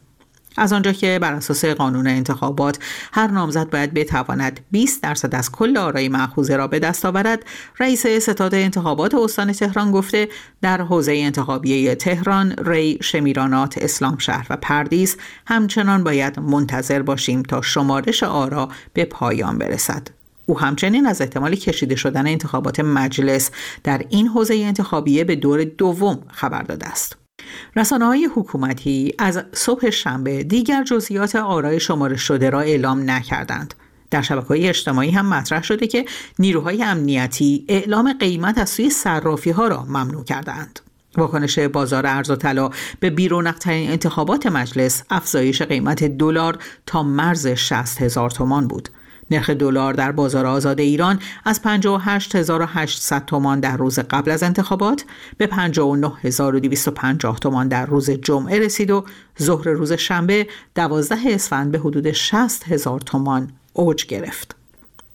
از 0.58 0.74
آنجا 0.74 0.92
که 0.92 1.20
بر 1.22 1.34
اساس 1.34 1.66
قانون 1.66 2.08
انتخابات 2.08 2.80
هر 3.14 3.28
نامزد 3.28 3.70
باید 3.70 3.94
بتواند 3.94 4.60
20 4.72 5.04
درصد 5.04 5.36
از 5.36 5.52
کل 5.52 5.78
آرای 5.78 6.10
معخوزه 6.10 6.56
را 6.56 6.68
به 6.68 6.80
دست 6.80 7.06
آورد 7.06 7.46
رئیس 7.80 8.08
ستاد 8.08 8.56
انتخابات 8.56 9.16
استان 9.16 9.52
تهران 9.52 9.92
گفته 9.92 10.30
در 10.62 10.82
حوزه 10.82 11.12
انتخابی 11.12 11.96
تهران 11.96 12.52
ری 12.52 12.98
شمیرانات 13.02 13.78
اسلام 13.78 14.18
شهر 14.18 14.48
و 14.50 14.58
پردیس 14.58 15.18
همچنان 15.46 16.04
باید 16.04 16.40
منتظر 16.40 17.02
باشیم 17.02 17.44
تا 17.44 17.62
شمارش 17.62 18.24
آرا 18.24 18.70
به 18.94 19.06
پایان 19.06 19.58
برسد. 19.58 20.08
او 20.46 20.60
همچنین 20.60 21.06
از 21.06 21.22
احتمال 21.22 21.56
کشیده 21.56 21.96
شدن 21.96 22.28
انتخابات 22.28 22.80
مجلس 22.80 23.52
در 23.84 24.06
این 24.10 24.28
حوزه 24.28 24.56
انتخابیه 24.56 25.24
به 25.24 25.36
دور 25.36 25.64
دوم 25.64 26.20
خبر 26.28 26.62
داده 26.62 26.88
است. 26.88 27.27
رسانه 27.76 28.06
های 28.06 28.30
حکومتی 28.36 29.14
از 29.20 29.44
صبح 29.54 29.90
شنبه 29.90 30.44
دیگر 30.44 30.84
جزئیات 30.84 31.36
آرای 31.36 31.80
شمارش 31.80 32.22
شده 32.22 32.50
را 32.50 32.62
اعلام 32.62 33.10
نکردند. 33.10 33.74
در 34.12 34.22
شبکه 34.22 34.48
های 34.48 34.70
اجتماعی 34.70 35.12
هم 35.12 35.26
مطرح 35.26 35.64
شده 35.64 35.88
که 35.88 36.06
نیروهای 36.40 36.84
امنیتی 36.84 37.66
اعلام 37.70 38.14
قیمت 38.14 38.58
از 38.58 38.70
سوی 38.70 38.90
صرافی 38.90 39.50
ها 39.52 39.68
را 39.68 39.84
ممنوع 39.84 40.24
کردند. 40.24 40.80
واکنش 41.18 41.60
بازار 41.60 42.06
ارز 42.06 42.30
و 42.30 42.36
طلا 42.36 42.70
به 43.00 43.10
بیرونقترین 43.10 43.90
انتخابات 43.90 44.48
مجلس 44.48 45.04
افزایش 45.10 45.62
قیمت 45.62 46.04
دلار 46.04 46.58
تا 46.86 47.04
مرز 47.04 47.48
60 47.48 48.02
هزار 48.02 48.30
تومان 48.30 48.68
بود. 48.68 48.90
نرخ 49.32 49.50
دلار 49.50 49.94
در 49.94 50.12
بازار 50.12 50.46
آزاد 50.46 50.80
ایران 50.80 51.20
از 51.46 51.62
58800 51.62 53.26
تومان 53.26 53.60
در 53.60 53.78
روز 53.78 54.00
قبل 54.00 54.32
از 54.32 54.44
انتخابات 54.44 55.06
به 55.38 55.48
59250 55.48 57.40
تومان 57.40 57.68
در 57.68 57.86
روز 57.86 58.10
جمعه 58.10 58.60
رسید 58.60 58.92
و 58.92 59.06
ظهر 59.42 59.70
روز 59.70 59.94
شنبه 59.94 60.48
12 60.76 61.16
اسفند 61.26 61.72
به 61.72 61.80
حدود 61.80 62.12
60 62.12 62.72
هزار 62.72 63.00
تومان 63.00 63.52
اوج 63.74 64.06
گرفت. 64.06 64.56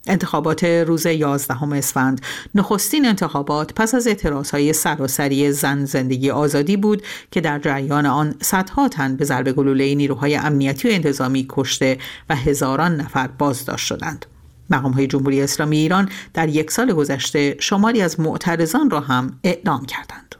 انتخابات 0.07 0.65
روز 0.65 1.07
11 1.07 1.63
اسفند 1.73 2.21
نخستین 2.55 3.07
انتخابات 3.07 3.75
پس 3.75 3.95
از 3.95 4.07
اعتراضهای 4.07 4.73
سراسری 4.73 5.53
زن 5.53 5.85
زندگی 5.85 6.31
آزادی 6.31 6.77
بود 6.77 7.03
که 7.31 7.41
در 7.41 7.59
جریان 7.59 8.07
آن 8.07 8.35
صدها 8.41 8.89
تن 8.89 9.17
به 9.17 9.25
ضرب 9.25 9.53
گلوله 9.53 9.95
نیروهای 9.95 10.37
امنیتی 10.37 10.89
و 10.89 10.93
انتظامی 10.93 11.47
کشته 11.49 11.99
و 12.31 12.37
هزاران 12.37 12.97
نفر 12.97 13.27
بازداشت 13.27 13.87
شدند. 13.87 14.27
مقام 14.71 14.93
های 14.93 15.07
جمهوری 15.07 15.43
اسلامی 15.43 15.77
ایران 15.77 16.09
در 16.35 16.49
یک 16.49 16.71
سال 16.71 16.93
گذشته 16.93 17.57
شماری 17.61 18.03
از 18.03 18.21
معترضان 18.21 18.91
را 18.91 19.01
هم 19.01 19.39
اعلام 19.45 19.85
کردند. 19.87 20.35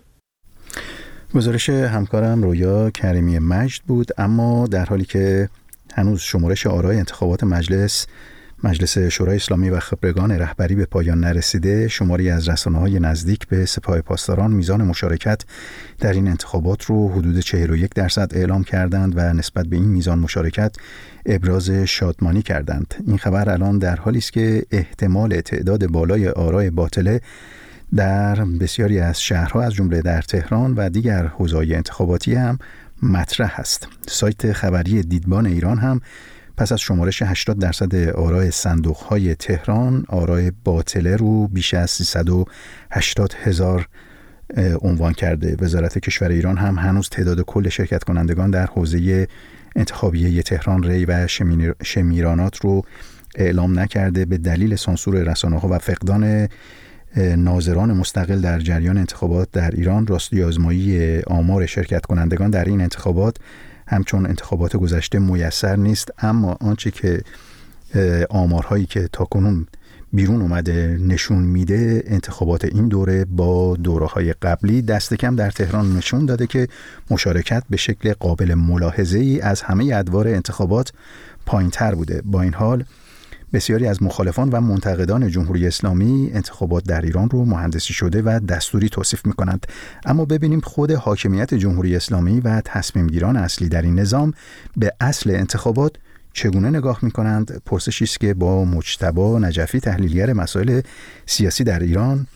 گزارش 1.35 1.71
همکارم 1.71 2.43
رویا 2.43 2.91
کریمی 2.91 3.39
مجد 3.39 3.83
بود 3.87 4.09
اما 4.19 4.67
در 4.67 4.85
حالی 4.85 5.05
که 5.05 5.49
هنوز 5.95 6.21
شمارش 6.21 6.67
آرای 6.67 6.99
انتخابات 6.99 7.45
مجلس 7.45 8.07
مجلس 8.65 8.99
شورای 8.99 9.37
اسلامی 9.37 9.71
و 9.71 9.81
خبرگان 9.81 10.33
رهبری 10.33 10.75
به 10.75 10.85
پایان 10.85 11.21
نرسیده 11.21 11.89
شماری 11.89 12.31
از 12.31 12.49
رسانه 12.49 12.79
های 12.79 13.01
نزدیک 13.01 13.49
به 13.49 13.67
سپاه 13.67 14.01
پاسداران 14.01 14.51
میزان 14.51 14.83
مشارکت 14.83 15.43
در 15.99 16.13
این 16.13 16.29
انتخابات 16.29 16.85
رو 16.85 17.09
حدود 17.09 17.41
41 17.41 17.95
درصد 17.95 18.33
اعلام 18.35 18.65
کردند 18.65 19.13
و 19.17 19.33
نسبت 19.33 19.67
به 19.67 19.77
این 19.77 19.89
میزان 19.89 20.19
مشارکت 20.19 20.77
ابراز 21.27 21.71
شادمانی 21.71 22.43
کردند. 22.43 22.95
این 23.07 23.19
خبر 23.19 23.51
الان 23.51 23.79
در 23.79 23.97
حالی 23.97 24.19
است 24.19 24.33
که 24.33 24.63
احتمال 24.71 25.41
تعداد 25.41 25.87
بالای 25.87 26.29
آرای 26.29 26.71
باطله 26.71 27.21
در 27.95 28.45
بسیاری 28.45 29.01
از 29.01 29.23
شهرها 29.23 29.63
از 29.63 29.75
جمله 29.75 30.03
در 30.03 30.23
تهران 30.23 30.75
و 30.75 30.89
دیگر 30.89 31.27
حوزه‌های 31.27 31.75
انتخاباتی 31.75 32.35
هم 32.35 32.59
مطرح 33.03 33.55
است. 33.59 33.89
سایت 34.09 34.53
خبری 34.53 35.03
دیدبان 35.03 35.47
ایران 35.47 35.79
هم 35.79 36.01
پس 36.57 36.73
از 36.73 36.81
شمارش 36.81 37.23
80 37.23 37.59
درصد 37.59 37.95
آرای 38.09 38.51
صندوق 38.51 38.97
های 38.97 39.35
تهران 39.35 40.05
آرای 40.09 40.53
باطله 40.65 41.17
رو 41.17 41.49
بیش 41.49 41.75
از 41.75 41.91
380 41.91 43.35
هزار 43.43 43.89
عنوان 44.83 45.13
کرده. 45.13 45.57
وزارت 45.61 45.99
کشور 45.99 46.29
ایران 46.29 46.57
هم 46.57 46.79
هنوز 46.79 47.09
تعداد 47.09 47.41
کل 47.41 47.69
شرکت 47.69 48.05
کنندگان 48.05 48.51
در 48.51 48.67
حوزه 48.67 49.29
انتخابیه 49.77 50.43
تهران 50.43 50.83
ری 50.83 51.05
و 51.05 51.27
شمیرانات 51.83 52.57
رو 52.57 52.83
اعلام 53.37 53.79
نکرده. 53.79 54.25
به 54.25 54.39
دلیل 54.39 54.77
سانسور 54.77 55.15
رسانه 55.15 55.59
ها 55.59 55.69
و 55.69 55.79
فقدان 55.79 56.49
ناظران 57.17 57.93
مستقل 57.93 58.41
در 58.41 58.59
جریان 58.59 58.99
انتخابات 58.99 59.49
در 59.53 59.71
ایران 59.71 60.07
راستی 60.07 60.43
آزمایی 60.43 61.19
آمار 61.21 61.67
شرکت 61.67 62.07
کنندگان 62.07 62.51
در 62.51 62.65
این 62.65 62.81
انتخابات 62.81 63.37
همچون 63.93 64.27
انتخابات 64.27 64.77
گذشته 64.77 65.19
میسر 65.19 65.77
نیست 65.77 66.11
اما 66.19 66.57
آنچه 66.61 66.91
که 66.91 67.23
آمارهایی 68.31 68.87
که 68.87 69.09
تاکنون 69.13 69.67
بیرون 70.13 70.43
اومده 70.43 70.99
نشون 71.01 71.43
میده 71.43 72.03
انتخابات 72.07 72.65
این 72.65 72.89
دوره 72.89 73.25
با 73.25 73.77
دوره 73.77 74.07
های 74.07 74.33
قبلی 74.33 74.83
دست 74.83 75.15
کم 75.15 75.37
در 75.37 75.51
تهران 75.51 75.97
نشون 75.97 76.27
داده 76.27 76.47
که 76.47 76.69
مشارکت 77.11 77.63
به 77.71 77.77
شکل 77.77 78.13
قابل 78.13 78.55
ملاحظه 78.55 79.19
ای 79.19 79.41
از 79.41 79.63
همه 79.63 79.91
ادوار 79.95 80.29
انتخابات 80.29 80.93
پایین 81.47 81.71
تر 81.71 81.95
بوده. 81.95 82.23
با 82.25 82.43
این 82.43 82.55
حال 82.55 82.85
بسیاری 83.53 83.87
از 83.87 84.03
مخالفان 84.03 84.49
و 84.49 84.61
منتقدان 84.61 85.29
جمهوری 85.29 85.67
اسلامی 85.67 86.31
انتخابات 86.35 86.85
در 86.85 87.01
ایران 87.01 87.31
رو 87.31 87.45
مهندسی 87.45 87.93
شده 87.93 88.23
و 88.23 88.41
دستوری 88.49 88.89
توصیف 88.89 89.27
می 89.27 89.33
کنند 89.33 89.67
اما 90.05 90.25
ببینیم 90.25 90.61
خود 90.61 90.91
حاکمیت 90.91 91.55
جمهوری 91.55 91.97
اسلامی 91.97 92.41
و 92.41 92.61
تصمیم 92.65 93.07
گیران 93.07 93.37
اصلی 93.37 93.69
در 93.69 93.83
این 93.83 93.99
نظام 93.99 94.35
به 94.77 94.93
اصل 95.01 95.31
انتخابات 95.31 95.93
چگونه 96.33 96.71
نگاه 96.71 96.99
می 97.03 97.11
کنند 97.11 97.63
پرسشی 97.67 98.05
است 98.05 98.21
که 98.21 98.35
با 98.35 98.65
مجتبا 98.65 99.39
نجفی 99.39 99.81
تحلیلگر 99.81 100.33
مسائل 100.33 100.81
سیاسی 101.27 101.65
در 101.65 101.81
ایران 101.81 102.27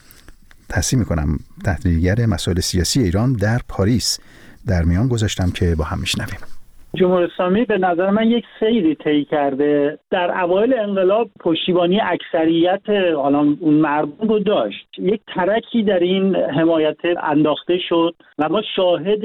تصمیم 0.68 1.00
می 1.00 1.06
کنم 1.06 1.38
تحلیلگر 1.64 2.26
مسائل 2.26 2.60
سیاسی 2.60 3.00
ایران 3.00 3.32
در 3.32 3.60
پاریس. 3.68 4.18
در 4.66 4.82
میان 4.82 5.08
گذاشتم 5.08 5.50
که 5.50 5.74
با 5.74 5.84
هم 5.84 5.98
میشنویم. 5.98 6.55
جمهوری 6.94 7.24
اسلامی 7.24 7.64
به 7.64 7.78
نظر 7.78 8.10
من 8.10 8.30
یک 8.30 8.44
سیری 8.60 8.94
طی 8.94 9.24
کرده. 9.24 9.98
در 10.10 10.40
اوایل 10.40 10.74
انقلاب 10.78 11.30
پشتیبانی 11.40 12.00
اکثریت 12.00 12.90
حالا 13.16 13.38
اون 13.60 13.74
مردم 13.74 14.28
رو 14.28 14.38
داشت. 14.38 14.86
یک 14.98 15.20
ترکی 15.34 15.82
در 15.82 15.98
این 15.98 16.36
حمایت 16.36 16.96
انداخته 17.22 17.78
شد 17.78 18.14
و 18.38 18.48
ما 18.48 18.62
شاهد 18.76 19.24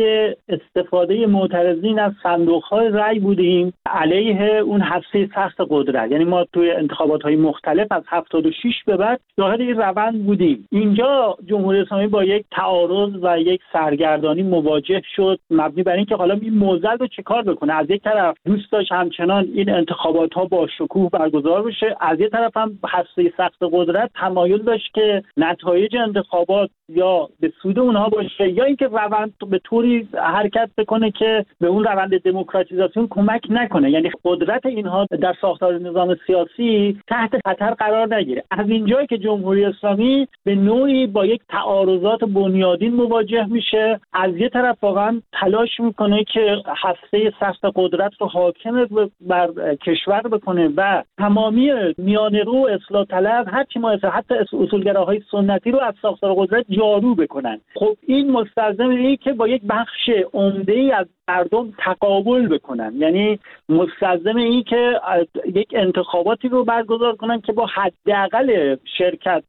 استفاده 0.49 1.27
معترضین 1.27 1.99
از 1.99 2.11
صندوق 2.23 2.63
های 2.63 2.89
رأی 2.89 3.19
بودیم. 3.19 3.73
علیه 3.85 4.41
اون 4.41 4.81
هسته 4.81 5.29
سخت 5.35 5.57
قدرت. 5.69 6.11
یعنی 6.11 6.23
ما 6.23 6.45
توی 6.53 6.71
انتخابات 6.71 7.21
های 7.21 7.35
مختلف 7.35 7.91
از 7.91 8.03
76 8.07 8.83
به 8.85 8.97
بعد 8.97 9.19
شاهد 9.35 9.61
این 9.61 9.77
روند 9.77 10.25
بودیم. 10.25 10.67
اینجا 10.71 11.37
جمهوری 11.45 11.79
اسلامی 11.79 12.07
با 12.07 12.23
یک 12.23 12.45
تعارض 12.51 13.11
و 13.21 13.39
یک 13.39 13.61
سرگردانی 13.73 14.43
مواجه 14.43 15.01
شد. 15.15 15.39
مبنی 15.49 15.83
بر 15.83 15.95
اینکه 15.95 16.15
حالا 16.15 16.33
این 16.41 16.53
موزل 16.53 16.97
رو 16.97 17.07
چیکار 17.07 17.43
بکنه. 17.51 17.73
از 17.73 17.89
یک 17.89 18.03
طرف 18.03 18.35
دوست 18.45 18.71
داشت 18.71 18.91
همچنان 18.91 19.47
این 19.53 19.69
انتخابات 19.69 20.33
ها 20.33 20.45
با 20.45 20.67
شکوه 20.77 21.09
برگزار 21.09 21.63
بشه 21.63 21.95
از 21.99 22.19
یک 22.19 22.31
طرف 22.31 22.57
هم 22.57 22.79
هسته 22.87 23.33
سخت 23.37 23.57
قدرت 23.61 24.11
تمایل 24.15 24.57
داشت 24.57 24.93
که 24.93 25.23
نتایج 25.37 25.95
انتخابات 25.95 26.69
یا 26.91 27.29
به 27.39 27.53
سود 27.61 27.79
اونها 27.79 28.09
باشه 28.09 28.49
یا 28.49 28.63
اینکه 28.63 28.87
روند 28.87 29.33
به 29.49 29.59
طوری 29.59 30.07
حرکت 30.13 30.69
بکنه 30.77 31.11
که 31.11 31.45
به 31.59 31.67
اون 31.67 31.83
روند 31.83 32.21
دموکراتیزاسیون 32.21 33.07
کمک 33.09 33.41
نکنه. 33.49 33.91
یعنی 33.91 34.11
قدرت 34.25 34.65
اینها 34.65 35.05
در 35.21 35.35
ساختار 35.41 35.79
نظام 35.79 36.15
سیاسی 36.27 36.99
تحت 37.07 37.31
خطر 37.47 37.73
قرار 37.73 38.15
نگیره. 38.15 38.43
از 38.51 38.69
اینجایی 38.69 39.07
که 39.07 39.17
جمهوری 39.17 39.65
اسلامی 39.65 40.27
به 40.43 40.55
نوعی 40.55 41.07
با 41.07 41.25
یک 41.25 41.41
تعارضات 41.49 42.19
بنیادین 42.19 42.93
مواجه 42.93 43.45
میشه 43.45 43.99
از 44.13 44.35
یه 44.37 44.49
طرف 44.49 44.83
واقعا 44.83 45.21
تلاش 45.33 45.79
می‌کنه 45.79 46.23
که 46.23 46.57
هسته 46.67 47.33
سخت 47.39 47.65
قدرت 47.75 48.11
رو 48.19 48.27
حاکم 48.27 48.87
بر 49.21 49.75
کشور 49.75 50.21
بکنه 50.21 50.69
و 50.77 51.03
تمامی 51.17 51.71
میانه 51.97 52.43
رو 52.43 52.69
اصلاح 52.71 53.05
طلب 53.05 53.47
هر 53.51 53.63
چی 53.63 53.79
ما 53.79 53.89
حتی 53.91 54.35
اصولگراهای 54.35 55.21
سنتی 55.31 55.71
رو 55.71 55.79
از 55.79 55.93
ساختار 56.01 56.33
قدرت 56.33 56.65
جارو 56.81 57.15
بکنن. 57.15 57.61
خب 57.75 57.97
این 58.07 58.31
مستلزم 58.31 58.89
اینه 58.89 59.17
که 59.17 59.33
با 59.33 59.47
یک 59.47 59.61
بخش 59.69 60.09
عمده 60.33 60.73
ای 60.73 60.91
از 60.91 61.07
مردم 61.27 61.73
تقابل 61.77 62.47
بکنن. 62.47 62.93
یعنی 62.97 63.39
مستلزم 63.69 64.35
این 64.35 64.63
که 64.63 64.99
یک 65.55 65.67
انتخاباتی 65.75 66.47
رو 66.47 66.63
برگزار 66.63 67.15
کنن 67.15 67.41
که 67.41 67.53
با 67.53 67.65
حداقل 67.65 68.75
شرکت 68.97 69.43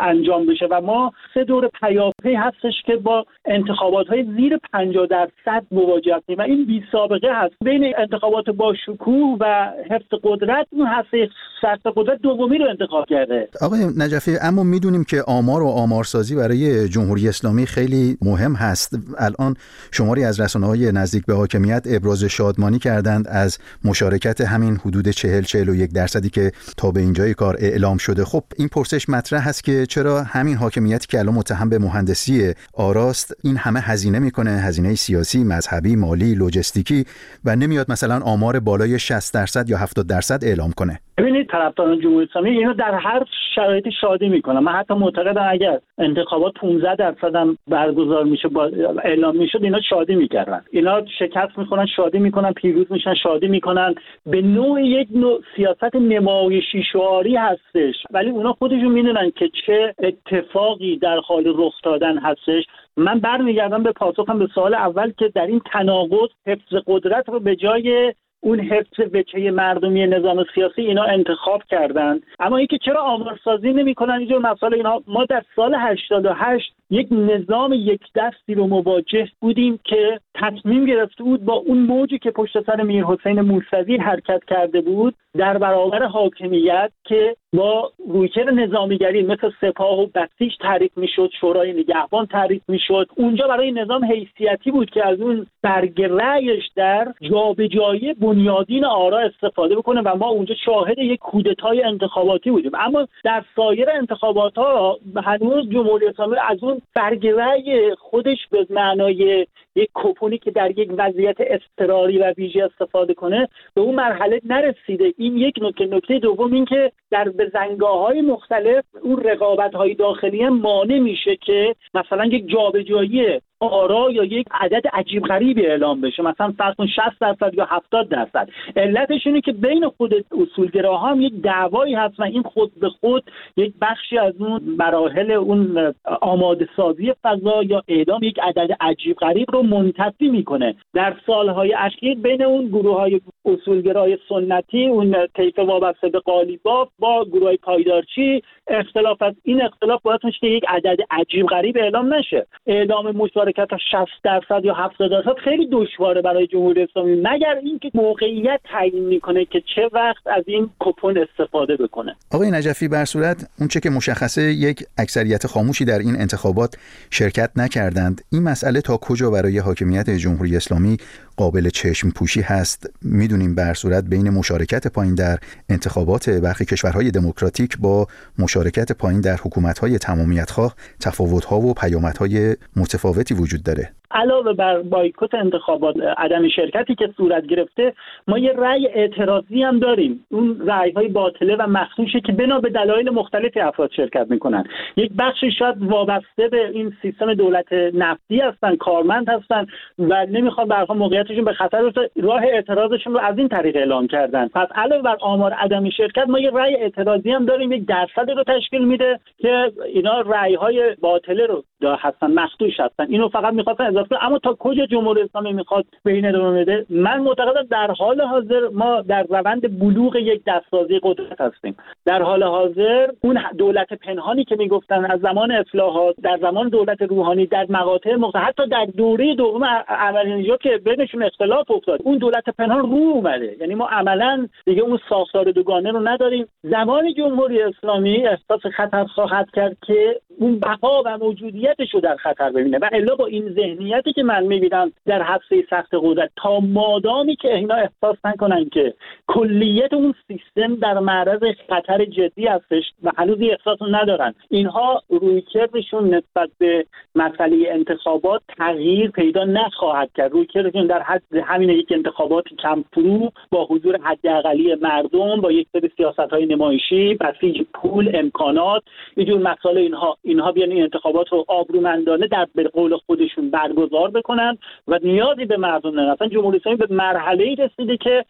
انجام 0.00 0.46
بشه 0.46 0.66
و 0.70 0.80
ما 0.80 1.12
سه 1.34 1.44
دور 1.44 1.68
پیاپی 1.80 2.34
هستش 2.34 2.74
که 2.86 2.96
با 2.96 3.24
انتخابات 3.44 4.06
های 4.06 4.24
زیر 4.36 4.58
50 4.72 5.06
درصد 5.06 5.66
مواجه 5.70 6.16
هستیم 6.16 6.38
و 6.38 6.42
این 6.42 6.66
بی 6.66 6.82
سابقه 6.92 7.28
هست. 7.34 7.54
بین 7.64 7.94
انتخابات 7.98 8.50
با 8.50 8.74
شکوه 8.86 9.36
و 9.40 9.72
حفظ 9.90 10.20
قدرت 10.22 10.66
اون 10.70 10.86
هسته 10.86 11.28
سخت 11.62 11.86
قدرت 11.96 12.22
دومی 12.22 12.58
رو 12.58 12.68
انتخاب 12.68 13.06
کرده. 13.08 13.48
آقای 13.60 13.80
نجفی 13.98 14.36
اما 14.42 14.62
می‌دونیم 14.62 15.04
که 15.04 15.22
آمار 15.26 15.62
و 15.62 15.66
آمارسازی 15.66 16.36
برای 16.36 16.88
جمهوری 16.88 17.28
اسلامی 17.28 17.66
خیلی 17.66 18.16
مهم 18.22 18.54
هست. 18.54 18.98
الان 19.18 19.54
شماری 19.92 20.24
از 20.24 20.40
رسانه 20.40 20.66
های 20.66 20.92
نزدیک 20.92 21.26
به 21.26 21.34
حاکمیت 21.34 21.86
ابراز 21.90 22.24
شادمانی 22.24 22.78
کردند 22.78 23.28
از 23.28 23.58
مشارکت 23.84 24.40
همین 24.40 24.76
حدود 24.76 25.08
40 25.08 25.42
41 25.42 25.92
درصدی 25.92 26.30
که 26.30 26.52
تا 26.76 26.90
به 26.90 27.00
اینجای 27.00 27.34
کار 27.34 27.56
اعلام 27.58 27.96
شده. 27.96 28.24
خب 28.24 28.42
این 28.58 28.68
پرسش 28.68 29.08
مطرح 29.08 29.48
هست 29.48 29.64
که 29.66 29.86
چرا 29.86 30.22
همین 30.22 30.56
حاکمیتی 30.56 31.06
که 31.06 31.18
الان 31.18 31.34
متهم 31.34 31.68
به 31.68 31.78
مهندسی 31.78 32.54
آراست 32.72 33.34
این 33.42 33.56
همه 33.56 33.80
هزینه 33.80 34.18
می‌کنه 34.18 34.50
هزینه 34.50 34.94
سیاسی 34.94 35.44
مذهبی 35.44 35.96
مالی 35.96 36.34
لوجستیکی 36.34 37.06
و 37.44 37.56
نمیاد 37.56 37.90
مثلا 37.90 38.18
آمار 38.18 38.60
بالای 38.60 38.98
60 38.98 39.34
درصد 39.34 39.70
یا 39.70 39.78
70 39.78 40.06
درصد 40.06 40.44
اعلام 40.44 40.72
کنه. 40.72 41.00
ببینید 41.18 41.48
طرفداران 41.48 42.00
جمهوری 42.00 42.26
اسلامی 42.30 42.50
اینو 42.50 42.74
در 42.74 42.94
هر 42.94 43.22
شرایطی 43.54 43.92
شادی 43.92 44.28
می‌کنن. 44.28 44.58
من 44.58 44.72
حتی 44.72 44.94
معتقدم 44.94 45.46
اگر 45.48 45.80
انتخابات 45.98 46.54
15 46.54 46.94
درصد 46.94 47.36
هم 47.36 47.58
برگزار 47.68 48.24
میشه 48.24 48.48
با 48.48 48.70
اعلام 49.04 49.36
می‌شد 49.36 49.64
اینا 49.64 49.80
شادی 49.80 50.14
می‌کردن. 50.14 50.64
اینا 50.70 51.06
شکست 51.18 51.58
می‌کنن 51.58 51.86
شادی 51.86 52.18
می‌کنن 52.18 52.52
پیروز 52.52 52.86
میشن 52.90 53.14
شادی 53.14 53.48
می‌کنن. 53.48 53.94
به 54.26 54.42
نوع 54.42 54.82
یک 54.82 55.08
نوع 55.14 55.40
سیاست 55.56 55.96
نمایشی 55.96 56.82
شعاری 56.92 57.36
هستش. 57.36 57.94
ولی 58.10 58.30
اونا 58.30 58.52
خودشون 58.52 58.92
می‌دونن 58.92 59.30
که 59.30 59.50
چه 59.66 59.94
اتفاقی 59.98 60.96
در 60.96 61.18
حال 61.18 61.44
رخ 61.56 61.74
دادن 61.82 62.18
هستش. 62.18 62.64
من 62.96 63.18
برمیگردم 63.18 63.82
به 63.82 63.92
پاسخم 63.92 64.38
به 64.38 64.48
سوال 64.54 64.74
اول 64.74 65.12
که 65.18 65.28
در 65.34 65.46
این 65.46 65.60
تناقض 65.72 66.28
حفظ 66.46 66.74
قدرت 66.86 67.28
رو 67.28 67.40
به 67.40 67.56
جای 67.56 68.14
اون 68.40 68.60
حفظ 68.60 69.00
وچه 69.14 69.50
مردمی 69.50 70.06
نظام 70.06 70.44
سیاسی 70.54 70.82
اینا 70.82 71.04
انتخاب 71.04 71.62
کردند 71.70 72.22
اما 72.38 72.56
اینکه 72.56 72.78
چرا 72.78 73.02
آمارسازی 73.02 73.72
نمی‌کنن؟ 73.72 74.14
اینجور 74.14 74.38
مسائل 74.38 74.74
اینا. 74.74 75.02
ما 75.06 75.24
در 75.24 75.42
سال 75.56 75.74
88 75.78 76.72
یک 76.90 77.08
نظام 77.10 77.72
یک 77.72 78.00
دستی 78.14 78.54
رو 78.54 78.66
مواجه 78.66 79.28
بودیم 79.40 79.80
که 79.84 80.20
تصمیم 80.34 80.84
گرفته 80.84 81.24
بود 81.24 81.44
با 81.44 81.54
اون 81.54 81.78
موجی 81.78 82.18
که 82.18 82.30
پشت 82.30 82.66
سر 82.66 82.82
میر 82.82 83.04
حسین 83.04 83.40
موسوی 83.40 83.96
حرکت 83.96 84.44
کرده 84.44 84.80
بود 84.80 85.14
در 85.36 85.58
برابر 85.58 86.02
حاکمیت 86.02 86.90
که 87.04 87.36
با 87.52 87.92
رویکرد 88.08 88.48
نظامیگری 88.48 89.22
مثل 89.22 89.50
سپاه 89.60 90.00
و 90.00 90.06
بسیج 90.06 90.52
تعریف 90.60 90.96
می‌شد 90.96 91.30
شورای 91.40 91.72
نگهبان 91.72 92.26
تعریف 92.26 92.62
می‌شد. 92.68 93.06
اونجا 93.16 93.48
برای 93.48 93.72
نظام 93.72 94.04
حیثیتی 94.04 94.70
بود 94.70 94.90
که 94.90 95.06
از 95.06 95.20
اون 95.20 95.46
برگ 95.62 96.02
رأیش 96.02 96.64
در 96.76 97.14
جابجایی 97.20 98.14
بنیادین 98.26 98.84
آرا 98.84 99.18
استفاده 99.18 99.76
بکنه 99.76 100.00
و 100.00 100.16
ما 100.16 100.28
اونجا 100.28 100.54
شاهد 100.64 100.98
یک 100.98 101.20
کودتای 101.20 101.82
انتخاباتی 101.82 102.50
بودیم. 102.50 102.70
اما 102.74 103.08
در 103.24 103.44
سایر 103.56 103.90
انتخابات 103.90 104.58
ها 104.58 104.98
هنوز 105.24 105.70
جمهوری 105.70 106.06
اسلامی 106.06 106.36
از 106.48 106.64
اون 106.64 106.82
برگ 106.94 107.26
رأی 107.26 107.94
خودش 107.94 108.38
به 108.50 108.66
معنای 108.70 109.46
یک 109.74 109.90
کپونی 109.94 110.38
که 110.38 110.50
در 110.50 110.78
یک 110.78 110.90
وضعیت 110.98 111.36
اضطراری 111.40 112.18
و 112.18 112.32
ویژه 112.36 112.64
استفاده 112.64 113.14
کنه 113.14 113.48
به 113.74 113.80
اون 113.80 113.94
مرحله 113.94 114.40
نرسیده. 114.44 115.12
این 115.18 115.36
یک 115.36 115.54
نکته. 115.62 115.86
نکته 115.86 116.18
دوم 116.18 116.52
این 116.52 116.64
که 116.64 116.92
در 117.10 117.28
بزنگاه 117.28 117.98
های 117.98 118.20
مختلف 118.20 118.84
اون 119.02 119.22
رقابت 119.22 119.74
های 119.74 119.94
داخلی 119.94 120.48
مانع 120.48 120.98
میشه 120.98 121.36
که 121.36 121.74
مثلا 121.94 122.24
یک 122.24 122.48
جابجایی 122.48 123.40
آرا 123.60 124.10
یا 124.10 124.24
یک 124.24 124.46
عدد 124.50 124.82
عجیب 124.92 125.22
غریبی 125.22 125.66
اعلام 125.66 126.00
بشه. 126.00 126.22
مثلا 126.22 126.54
فرض 126.58 126.74
کن 126.74 126.86
60 126.86 127.00
درصد 127.20 127.54
یا 127.54 127.64
70 127.64 128.08
درصد. 128.08 128.48
علتش 128.76 129.26
اینه 129.26 129.40
که 129.40 129.52
بین 129.52 129.88
خود 129.88 130.14
اصولگراها 130.42 131.08
هم 131.08 131.20
یک 131.20 131.32
دعوایی 131.42 131.94
هست 131.94 132.20
و 132.20 132.22
این 132.22 132.42
خود 132.42 132.80
به 132.80 132.88
خود 132.88 133.30
یک 133.56 133.72
بخشی 133.80 134.18
از 134.18 134.34
اون 134.38 134.62
مراحل 134.78 135.30
اون 135.30 135.94
آماده 136.20 136.68
سازی 136.76 137.12
فضا 137.22 137.62
یا 137.62 137.82
اعدام 137.88 138.22
یک 138.22 138.38
عدد 138.42 138.68
عجیب 138.80 139.16
غریب 139.16 139.50
رو 139.52 139.62
منتفی 139.62 140.28
می‌کنه. 140.28 140.74
در 140.94 141.16
سالهای 141.26 141.74
اخیر 141.74 142.18
بین 142.18 142.42
اون 142.42 142.68
گروه 142.68 142.96
های 142.96 143.20
اصولگرای 143.44 144.18
سنتی 144.28 144.86
اون 144.86 145.16
طیف 145.36 145.58
وابسته 145.58 146.08
به 146.08 146.18
قالیباف 146.18 146.88
با 146.98 147.24
گروه 147.24 147.44
های 147.44 147.56
پایدارچی 147.56 148.42
اختلاف 148.66 149.22
از 149.22 149.34
این 149.42 149.62
اختلاف 149.62 150.02
باید 150.02 150.20
میشه 150.24 150.38
که 150.38 150.46
یک 150.46 150.64
عدد 150.68 150.96
عجیب 151.10 151.46
غریب 151.46 151.76
اعلام 151.76 152.14
نشه. 152.14 152.46
اعلام 152.66 153.10
مشارکت 153.46 153.76
60 153.90 154.08
درصد 154.24 154.64
یا 154.64 154.74
70 154.74 155.10
درصد 155.10 155.38
خیلی 155.44 155.68
دشواره 155.72 156.22
برای 156.22 156.46
جمهوری 156.46 156.82
اسلامی. 156.82 157.14
مگر 157.14 157.60
اینکه 157.62 157.90
موقعیت 157.94 158.60
تعیین 158.64 159.04
می‌کنه 159.04 159.44
که 159.44 159.62
چه 159.74 159.90
وقت 159.92 160.26
از 160.26 160.44
این 160.46 160.70
کپون 160.80 161.18
استفاده 161.18 161.76
بکنه؟ 161.76 162.16
آقای 162.32 162.50
نجفی 162.50 162.88
بر 162.88 163.04
صورت 163.04 163.50
اون 163.58 163.68
چه 163.68 163.80
که 163.80 163.90
مشخصه 163.90 164.42
یک 164.42 164.84
اکثریت 164.98 165.46
خاموشی 165.46 165.84
در 165.84 165.98
این 165.98 166.16
انتخابات 166.20 166.74
شرکت 167.10 167.50
نکردند. 167.56 168.20
این 168.32 168.42
مسئله 168.42 168.80
تا 168.80 168.96
کجا 168.96 169.30
برای 169.30 169.58
حاکمیت 169.58 170.10
جمهوری 170.10 170.56
اسلامی 170.56 170.96
قابل 171.36 171.68
چشم 171.68 172.10
پوشی 172.10 172.40
هست. 172.40 172.86
می‌دونیم 173.02 173.54
بر 173.54 173.74
صورت 173.74 174.04
بین 174.04 174.30
مشارکت 174.30 174.86
پایین 174.86 175.14
در 175.14 175.38
انتخابات 175.68 176.30
برخی 176.30 176.64
کشورهای 176.64 177.10
دموکراتیک 177.10 177.78
با 177.78 178.08
مشارکت 178.38 178.92
پایین 178.92 179.20
در 179.20 179.36
حکومت‌های 179.36 179.98
تمامیت‌خواه 179.98 180.76
تفاوت‌ها 181.00 181.60
و 181.60 181.74
پیامدهای 181.74 182.56
متفاوتی 182.76 183.34
وجود 183.34 183.62
داره. 183.62 183.92
علاوه 184.10 184.52
بر 184.52 184.82
بایکوت 184.82 185.34
انتخابات 185.34 185.96
عدم 186.18 186.48
شرکتی 186.48 186.94
که 186.94 187.08
صورت 187.16 187.46
گرفته 187.46 187.94
ما 188.28 188.38
یه 188.38 188.52
رأی 188.52 188.86
اعتراضی 188.86 189.62
هم 189.62 189.78
داریم. 189.78 190.26
اون 190.30 190.60
رأی 190.66 190.90
های 190.90 191.08
باطله 191.08 191.56
و 191.56 191.66
مخصوصه 191.66 192.20
که 192.20 192.32
بنا 192.32 192.60
به 192.60 192.70
دلایل 192.70 193.10
مختلفی 193.10 193.60
افراد 193.60 193.90
شرکت 193.92 194.26
می‌کنن. 194.30 194.64
یک 194.96 195.12
بخشی 195.18 195.50
شاید 195.50 195.82
وابسته 195.82 196.48
به 196.48 196.68
این 196.68 196.92
سیستم 197.02 197.34
دولت 197.34 197.72
نفتی 197.72 198.40
هستن 198.40 198.76
کارمند 198.76 199.28
هستن 199.28 199.66
و 199.98 200.26
نمی‌خوان 200.26 200.68
برها 200.68 200.94
موقعیتشون 200.94 201.44
به 201.44 201.52
خطر 201.52 201.92
راه 202.16 202.42
اعتراضشون 202.42 203.12
رو 203.12 203.20
از 203.20 203.38
این 203.38 203.48
طریق 203.48 203.76
اعلام 203.76 204.06
کردن. 204.06 204.48
پس 204.48 204.68
علاوه 204.74 205.02
بر 205.02 205.16
آمار 205.20 205.52
عدم 205.52 205.90
شرکت 205.90 206.28
ما 206.28 206.38
یه 206.38 206.50
رأی 206.50 206.74
اعتراضی 206.74 207.30
هم 207.30 207.44
داریم 207.44 207.72
یک 207.72 207.86
درصد 207.86 208.30
رو 208.30 208.44
تشکیل 208.44 208.84
میده 208.84 209.20
که 209.38 209.72
اینا 209.94 210.20
رأی 210.20 210.54
های 210.54 210.96
باطله 211.00 211.46
رو 211.46 211.64
هستن 211.82 212.30
مخدوش 212.30 212.80
هستن. 212.80 213.06
اینو 213.08 213.28
فقط 213.28 213.52
می‌خواستن 213.52 213.94
اما 214.20 214.38
تا 214.38 214.56
کجا 214.58 214.86
جمهوری 214.86 215.22
اسلامی 215.22 215.52
می‌خواد 215.52 215.84
به 216.04 216.12
این 216.12 216.26
ادامه 216.26 216.60
بده؟ 216.60 216.86
من 216.90 217.20
معتقدم 217.20 217.66
در 217.70 217.90
حال 217.90 218.20
حاضر 218.20 218.68
ما 218.72 219.00
در 219.00 219.22
روند 219.22 219.78
بلوغ 219.78 220.16
یک 220.16 220.42
دستسازی 220.46 221.00
قدرت 221.02 221.40
هستیم. 221.40 221.76
در 222.04 222.22
حال 222.22 222.42
حاضر 222.42 223.10
اون 223.20 223.38
دولت 223.58 223.92
پنهانی 223.92 224.44
که 224.44 224.56
می‌گفتن 224.56 225.04
از 225.04 225.20
زمان 225.20 225.50
اصلاحات 225.50 226.14
در 226.22 226.38
زمان 226.40 226.68
دولت 226.68 227.02
روحانی 227.02 227.46
در 227.46 227.66
مقاطع 227.68 228.14
مختلف 228.14 228.42
حتی 228.42 228.66
در 228.66 228.84
دوره 228.84 229.34
دوم 229.34 229.64
عملی 229.88 230.52
که 230.60 230.80
بینشون 230.84 231.22
اختلاف 231.22 231.70
افتاد 231.70 232.00
اون 232.04 232.18
دولت 232.18 232.44
پنهان 232.58 232.78
رو 232.78 232.96
اومده. 232.96 233.56
یعنی 233.60 233.74
ما 233.74 233.86
عملا 233.86 234.48
دیگه 234.66 234.82
اون 234.82 234.98
ساختار 235.08 235.50
دوگانه 235.50 235.90
رو 235.90 236.08
نداریم. 236.08 236.46
زمان 236.62 237.14
جمهوری 237.14 237.62
اسلامی 237.62 238.26
احساس 238.26 238.66
خطر 238.66 239.04
خواهد 239.04 239.48
کرد 239.54 239.76
که 239.86 240.20
اون 240.38 240.60
بقا 240.60 241.02
و 241.06 241.18
موجودیتش 241.18 241.94
رو 241.94 242.00
در 242.00 242.16
خطر 242.16 242.50
ببینه 242.50 242.78
و 242.78 242.88
الا 242.92 243.14
با 243.14 243.26
این 243.26 243.48
ذهنیتی 243.86 244.12
که 244.12 244.22
من 244.22 244.44
می‌بینم 244.44 244.92
در 245.06 245.22
حفظه 245.22 245.64
سخت 245.70 245.90
قدرت. 245.92 246.30
تا 246.36 246.60
مادامی 246.60 247.36
که 247.36 247.54
اینا 247.54 247.74
احساس 247.74 248.16
نکنن 248.24 248.68
که 248.68 248.94
کلیت 249.26 249.92
اون 249.92 250.14
سیستم 250.28 250.74
در 250.74 250.98
معرض 250.98 251.42
خطر 251.68 252.04
جدی 252.04 252.46
هستش 252.46 252.84
و 253.02 253.10
هنوز 253.16 253.38
احساس 253.40 253.78
ندارن. 253.90 254.34
اینها 254.48 255.02
رویکردشون 255.08 256.14
نسبت 256.14 256.50
به 256.58 256.86
مسئله 257.14 257.56
انتخابات 257.70 258.42
تغییر 258.58 259.10
پیدا 259.10 259.44
نخواهد 259.44 260.10
کرد. 260.14 260.32
رویکردشون 260.32 260.86
در 260.86 261.02
حد 261.02 261.22
همین 261.44 261.70
یک 261.70 261.86
انتخابات 261.90 262.44
کم 262.58 262.84
فرو 262.92 263.32
با 263.50 263.64
حضور 263.64 263.98
حداقلی 264.02 264.74
مردم 264.74 265.40
با 265.40 265.52
یک 265.52 265.68
سری 265.72 265.90
سیاست 265.96 266.18
های 266.18 266.46
نمایشی 266.46 267.14
بسیج 267.14 267.62
پول 267.74 268.10
امکانات 268.14 268.82
اینجور 269.16 269.38
مسائل 269.38 269.78
اینها. 269.78 270.16
اینها 270.22 270.52
بیان 270.52 270.70
این 270.70 270.82
انتخابات 270.82 271.28
رو 271.32 271.44
آبرومندانه 271.48 272.26
در 272.26 272.46
به 272.54 272.64
قول 272.64 272.96
خودشون 273.06 273.50
برگزار 273.76 274.10
بکنن 274.10 274.58
و 274.88 274.98
نیازی 275.02 275.44
به 275.44 275.56
مردم 275.56 275.90
ندارن 275.90 276.10
اصلا 276.10 276.28
جمهوری 276.28 276.56
اسلامی 276.58 276.78
به 276.78 276.86
مرحله 276.90 277.44
ای 277.44 277.54
رسیده 277.54 277.96
که 277.96 278.24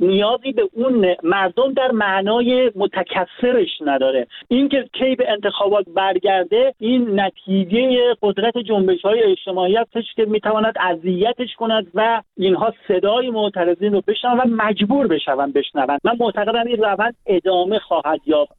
نیازی 0.00 0.52
به 0.52 0.68
اون 0.72 1.16
مردم 1.22 1.72
در 1.72 1.90
معنای 1.90 2.72
متکثرش 2.76 3.68
نداره. 3.86 4.26
اینکه 4.48 4.88
کی 4.92 5.14
به 5.14 5.30
انتخابات 5.30 5.84
برگرده 5.94 6.74
این 6.78 7.20
نتیجه 7.20 8.14
قدرت 8.22 8.58
جنبش 8.58 9.02
های 9.02 9.22
اجتماعی 9.22 9.76
هستش 9.76 10.04
که 10.16 10.24
می‌تواند 10.24 10.74
اذیتش 10.80 11.54
کند 11.58 11.86
و 11.94 12.22
اینها 12.36 12.74
صدای 12.88 13.30
معترضین 13.30 13.92
رو 13.92 14.02
بشنون 14.06 14.38
و 14.40 14.44
مجبور 14.46 15.06
بشون 15.06 15.52
بشنوند 15.52 16.00
من 16.04 16.16
معتقدم 16.20 16.66
این 16.66 16.76
روند 16.76 17.14
ادامه 17.26 17.78
خواهد 17.78 18.20
یافت. 18.26 18.52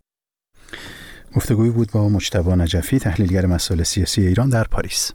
گفتگوی 1.36 1.70
بود 1.70 1.88
با 1.94 2.10
مجتبی 2.10 2.50
نجفی 2.50 3.00
تحلیلگر 3.00 3.46
مسائل 3.46 3.84
سیاسی 3.84 4.22
ایران 4.28 4.50
در 4.50 4.63
پاریس. 4.72 5.13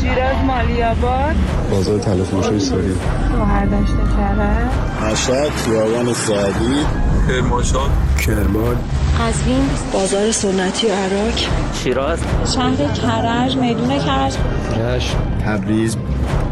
شیراز 0.00 0.36
مالی 0.46 0.82
آباد. 0.82 1.34
بازار 1.70 1.98
تلفروشی 1.98 2.60
ساری 2.60 2.96
شوهردشت 3.30 3.94
کرد 4.16 4.70
مشهد 5.04 5.50
خیابان 5.50 6.12
سعدی. 6.12 6.86
کرمانشاه. 7.28 7.90
کرمان. 8.26 8.76
قزوین 9.20 9.68
بازار 9.92 10.32
سنتی 10.32 10.88
عراق. 10.88 11.32
شیراز. 11.74 12.18
شهر 12.54 12.76
کرج 12.76 13.56
میدون 13.56 13.98
کرج. 13.98 14.36
رشت 14.78 15.16
تبریز. 15.46 15.96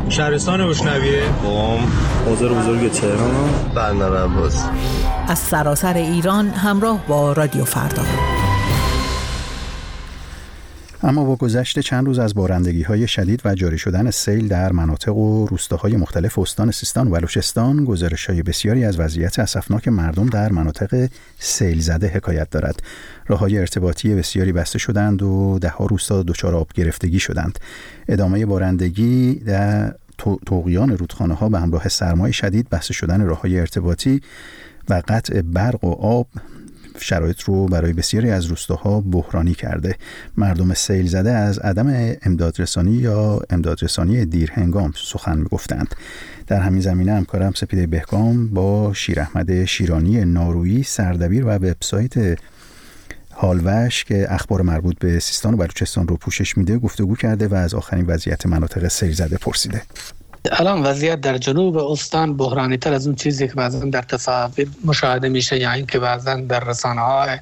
شهرستان 0.08 0.60
اشنویه 0.60 1.22
قم 1.22 1.78
بازار 2.26 2.52
بزرگ 2.52 2.92
تهران. 2.92 3.50
بندر 3.74 4.24
عباس. 4.24 4.64
از 5.28 5.38
سراسر 5.38 5.94
ایران 5.94 6.48
همراه 6.48 6.98
با 7.08 7.32
رادیو 7.32 7.64
فردا. 7.64 8.02
اما 11.04 11.24
با 11.24 11.36
گذشت 11.36 11.78
چند 11.78 12.06
روز 12.06 12.18
از 12.18 12.34
بارندگی 12.34 12.82
های 12.82 13.08
شدید 13.08 13.42
و 13.44 13.54
جاری 13.54 13.78
شدن 13.78 14.10
سیل 14.10 14.48
در 14.48 14.72
مناطق 14.72 15.16
و 15.16 15.46
روستاهای 15.46 15.96
مختلف 15.96 16.38
استان 16.38 16.70
سیستان 16.70 17.06
و 17.06 17.10
بلوچستان 17.10 17.84
گزارش 17.84 18.26
های 18.26 18.42
بسیاری 18.42 18.84
از 18.84 19.00
وضعیت 19.00 19.38
اسفناک 19.38 19.88
مردم 19.88 20.26
در 20.26 20.52
مناطق 20.52 21.08
سیل 21.38 21.80
زده 21.80 22.08
حکایت 22.08 22.50
دارد. 22.50 22.82
راه 23.26 23.38
های 23.38 23.58
ارتباطی 23.58 24.14
بسیاری 24.14 24.52
بسته 24.52 24.78
شدند 24.78 25.22
و 25.22 25.58
دهها 25.58 25.86
روستا 25.86 26.22
دچار 26.22 26.54
آب 26.54 26.68
گرفتگی 26.74 27.18
شدند. 27.18 27.58
ادامه 28.08 28.46
بارندگی 28.46 29.34
در 29.34 29.94
توقیان 30.46 30.96
رودخانه 30.96 31.34
ها 31.34 31.48
به 31.48 31.60
همراه 31.60 31.88
سرمای 31.88 32.32
شدید 32.32 32.68
بسته 32.68 32.94
شدن 32.94 33.20
راه 33.20 33.40
های 33.40 33.60
ارتباطی 33.60 34.20
و 34.88 35.02
قطع 35.08 35.42
برق 35.42 35.84
و 35.84 35.92
آب 35.92 36.26
شرایط 36.98 37.40
رو 37.42 37.66
برای 37.66 37.92
بسیاری 37.92 38.30
از 38.30 38.46
روستاها 38.46 39.00
بحرانی 39.00 39.54
کرده. 39.54 39.96
مردم 40.36 40.74
سیل 40.74 41.06
زده 41.06 41.30
از 41.30 41.58
عدم 41.58 42.16
امدادرسانی 42.22 42.92
یا 42.92 43.40
امدادرسانی 43.50 44.24
دیر 44.24 44.50
هنگام 44.50 44.92
سخن 44.96 45.38
می‌گفتند. 45.38 45.94
در 46.46 46.60
همین 46.60 46.80
زمینه 46.80 47.12
همکارم 47.12 47.52
سپیده 47.52 47.86
بهگام 47.86 48.48
با 48.48 48.92
شیر 48.94 49.20
احمد 49.20 49.64
شیرانی 49.64 50.24
نارویی 50.24 50.82
سردبیر 50.82 51.44
و 51.44 51.48
وبسایت 51.48 52.38
حالوش 53.30 54.04
که 54.04 54.26
اخبار 54.28 54.62
مربوط 54.62 54.98
به 54.98 55.18
سیستان 55.18 55.54
و 55.54 55.56
بلوچستان 55.56 56.08
رو 56.08 56.16
پوشش 56.16 56.56
میده 56.56 56.78
گفتگو 56.78 57.16
کرده 57.16 57.48
و 57.48 57.54
از 57.54 57.74
آخرین 57.74 58.06
وضعیت 58.06 58.46
مناطق 58.46 58.88
سیل 58.88 59.12
زده 59.12 59.36
پرسیده. 59.36 59.82
الان 60.52 60.82
وضعیت 60.82 61.20
در 61.20 61.38
جنوب 61.38 61.76
استان 61.76 62.36
بحرانی 62.36 62.76
تر 62.76 62.92
از 62.92 63.06
اون 63.06 63.16
چیزی 63.16 63.48
که 63.48 63.54
بعضا 63.54 63.78
در 63.78 64.02
تصاویر 64.02 64.68
مشاهده 64.84 65.28
میشه 65.28 65.58
یا 65.60 65.72
اینکه 65.72 65.98
بعضا 65.98 66.34
در 66.34 66.60
رسانه 66.64 67.00
های 67.00 67.38